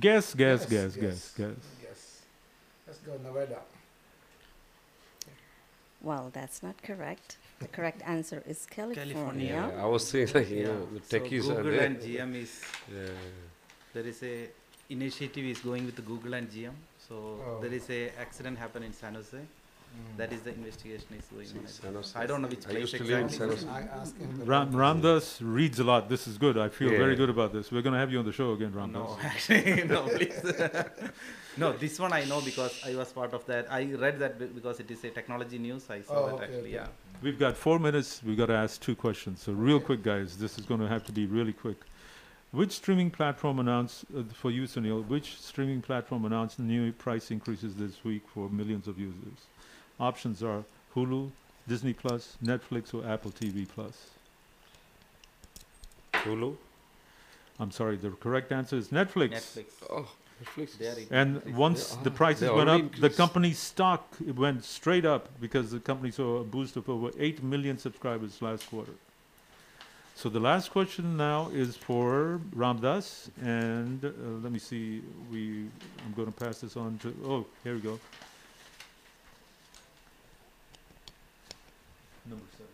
[0.00, 1.56] Guess, guess, Yes, guess, yes, guess, guess.
[1.82, 2.22] Yes.
[2.86, 3.58] Let's go Nevada.
[6.02, 7.36] Well, that's not correct.
[7.62, 9.14] The correct answer is California.
[9.14, 9.72] California.
[9.76, 10.66] Yeah, I was saying like you Yeah.
[10.68, 11.86] know the So techies are Google there.
[11.86, 12.52] and GM is
[12.96, 13.08] Yeah.
[13.94, 14.34] there is a
[14.96, 16.74] initiative is going with Google and GM.
[17.08, 17.60] So Oh.
[17.62, 19.36] there is a accident happened in San Jose.
[19.92, 20.16] Mm.
[20.20, 21.64] That is the investigation is going on.
[21.64, 21.94] I San.
[21.98, 22.12] Jose.
[22.22, 23.56] I don't know which I place used to live in exactly.
[23.58, 23.80] San Jose.
[23.80, 25.26] I asked him the Ram, Ramdas
[25.58, 26.08] reads a lot.
[26.14, 26.56] This is good.
[26.66, 27.64] I feel very good about this.
[27.70, 28.92] We're going to have you on the show again, Ramdas.
[28.94, 30.40] No, actually, no, please.
[31.62, 33.66] no, this one I know because I was part of that.
[33.70, 35.84] I read that because it is a technology news.
[35.90, 36.60] I saw Oh, that okay, actually.
[36.78, 36.88] okay.
[36.88, 36.88] Yeah.
[37.22, 38.20] We've got four minutes.
[38.24, 39.42] We've got to ask two questions.
[39.42, 40.36] So, real quick, guys.
[40.36, 41.76] This is going to have to be really quick.
[42.50, 47.76] Which streaming platform announced, uh, for you, Sunil, which streaming platform announced new price increases
[47.76, 49.46] this week for millions of users?
[50.00, 50.64] Options are
[50.94, 51.30] Hulu,
[51.68, 54.10] Disney Plus, Netflix, or Apple TV Plus.
[56.12, 56.56] Hulu.
[57.60, 59.30] I'm sorry, the correct answer is Netflix.
[59.30, 59.64] Netflix.
[59.88, 60.08] Oh, Netflix.
[60.08, 60.21] They are
[61.10, 63.16] And once the prices went up, already the increased.
[63.16, 67.78] company's stock went straight up because the company saw a boost of over 8 million
[67.78, 68.92] subscribers last quarter.
[70.14, 74.10] So the last question now is for Ramdas, and uh,
[74.42, 75.02] let me see.
[75.30, 75.66] We
[76.04, 77.14] I'm going to pass this on to.
[77.24, 77.98] Oh, here we go.
[82.28, 82.66] Number seven.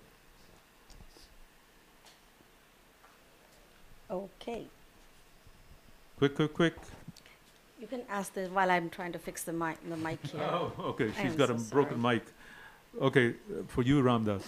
[4.11, 4.67] Okay.
[6.19, 6.75] Quick, quick, quick.
[7.79, 10.41] You can ask this while I'm trying to fix the mic, the mic here.
[10.51, 11.11] Oh, okay.
[11.23, 12.17] She's got so a broken sorry.
[12.17, 12.25] mic.
[13.01, 14.43] Okay, uh, for you, Ramdas.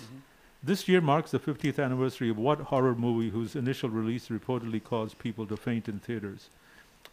[0.62, 5.18] This year marks the 50th anniversary of what horror movie whose initial release reportedly caused
[5.18, 6.48] people to faint in theaters?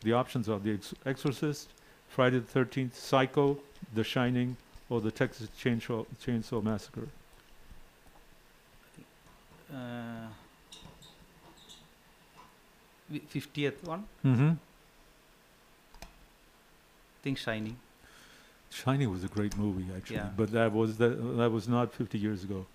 [0.02, 1.70] The options are The Ex- Exorcist,
[2.10, 3.60] Friday the 13th, Psycho,
[3.94, 4.58] The Shining,
[4.90, 7.08] or The Texas Chainsaw, Chainsaw Massacre.
[9.72, 10.28] Uh,
[13.10, 14.06] wi- 50th one.
[14.26, 14.50] Mm-hmm.
[14.50, 14.56] I
[17.28, 17.76] think Shining.
[18.70, 20.30] Shining was a great movie, actually, Yeah.
[20.42, 22.66] but that was that, that was not 50 years ago.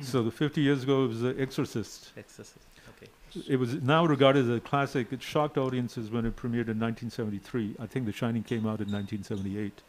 [0.00, 2.12] so the 50 years ago it was The Exorcist.
[2.16, 2.66] Exorcist.
[2.92, 3.10] Okay.
[3.54, 5.12] It was now regarded as a classic.
[5.16, 7.76] It shocked audiences when it premiered in 1973.
[7.84, 9.82] I think The Shining came out in 1978.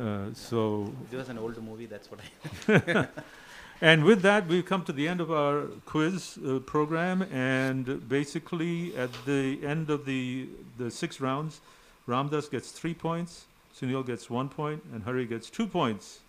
[0.00, 0.92] uh, so.
[1.12, 1.86] It was an old movie.
[1.86, 3.08] That's what I.
[3.90, 5.56] and with that, we've come to the end of our
[5.92, 7.22] quiz uh, program.
[7.32, 10.48] And basically, at the end of the
[10.82, 11.60] the six rounds,
[12.08, 13.44] Ramdas gets three points,
[13.78, 16.20] Sunil gets one point, and Hari gets two points.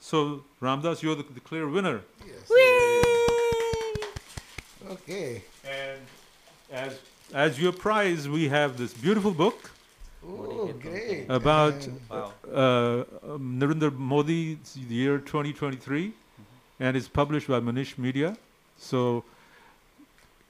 [0.00, 2.00] So Ramdas, you're the, the clear winner.
[2.26, 2.50] Yes.
[4.90, 5.42] Okay.
[5.64, 6.00] And
[6.72, 6.98] as
[7.32, 9.70] as your prize, we have this beautiful book
[10.26, 11.26] Oh, great.
[11.28, 12.32] about Wow.
[12.52, 13.04] uh,
[13.34, 14.58] um, Narendra Modi,
[14.88, 16.12] the year 2023,
[16.80, 18.36] and it's published by Manish Media.
[18.76, 19.24] So,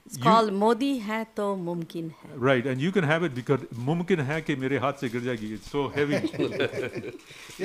[0.05, 2.29] It's you- called Modi hai to mumkin hai.
[2.35, 5.51] right, and you can have it because mumkin hai ke mere haath se gir jayegi.
[5.57, 6.19] It's so heavy.
[6.21, 6.41] Take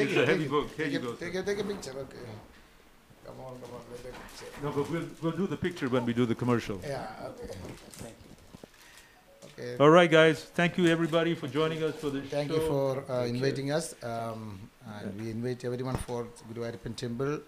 [0.03, 0.69] it's a heavy it, book.
[0.77, 1.13] Here Take you go.
[1.25, 1.95] take it, take a picture.
[2.05, 2.27] Okay.
[3.27, 3.81] Come on, come on.
[3.95, 4.53] Let the picture.
[4.67, 6.81] No, but we'll we'll do the picture when we do the commercial.
[6.93, 7.09] Yeah.
[7.31, 7.51] Okay.
[9.49, 9.77] Okay.
[9.81, 10.45] All right, guys.
[10.61, 12.57] Thank you everybody for joining us for this Thank show.
[12.61, 13.35] you for uh, Thank you.
[13.37, 13.95] inviting us.
[14.03, 14.61] Um,
[14.95, 17.39] and we invite everyone for Guruvayuappan Temple.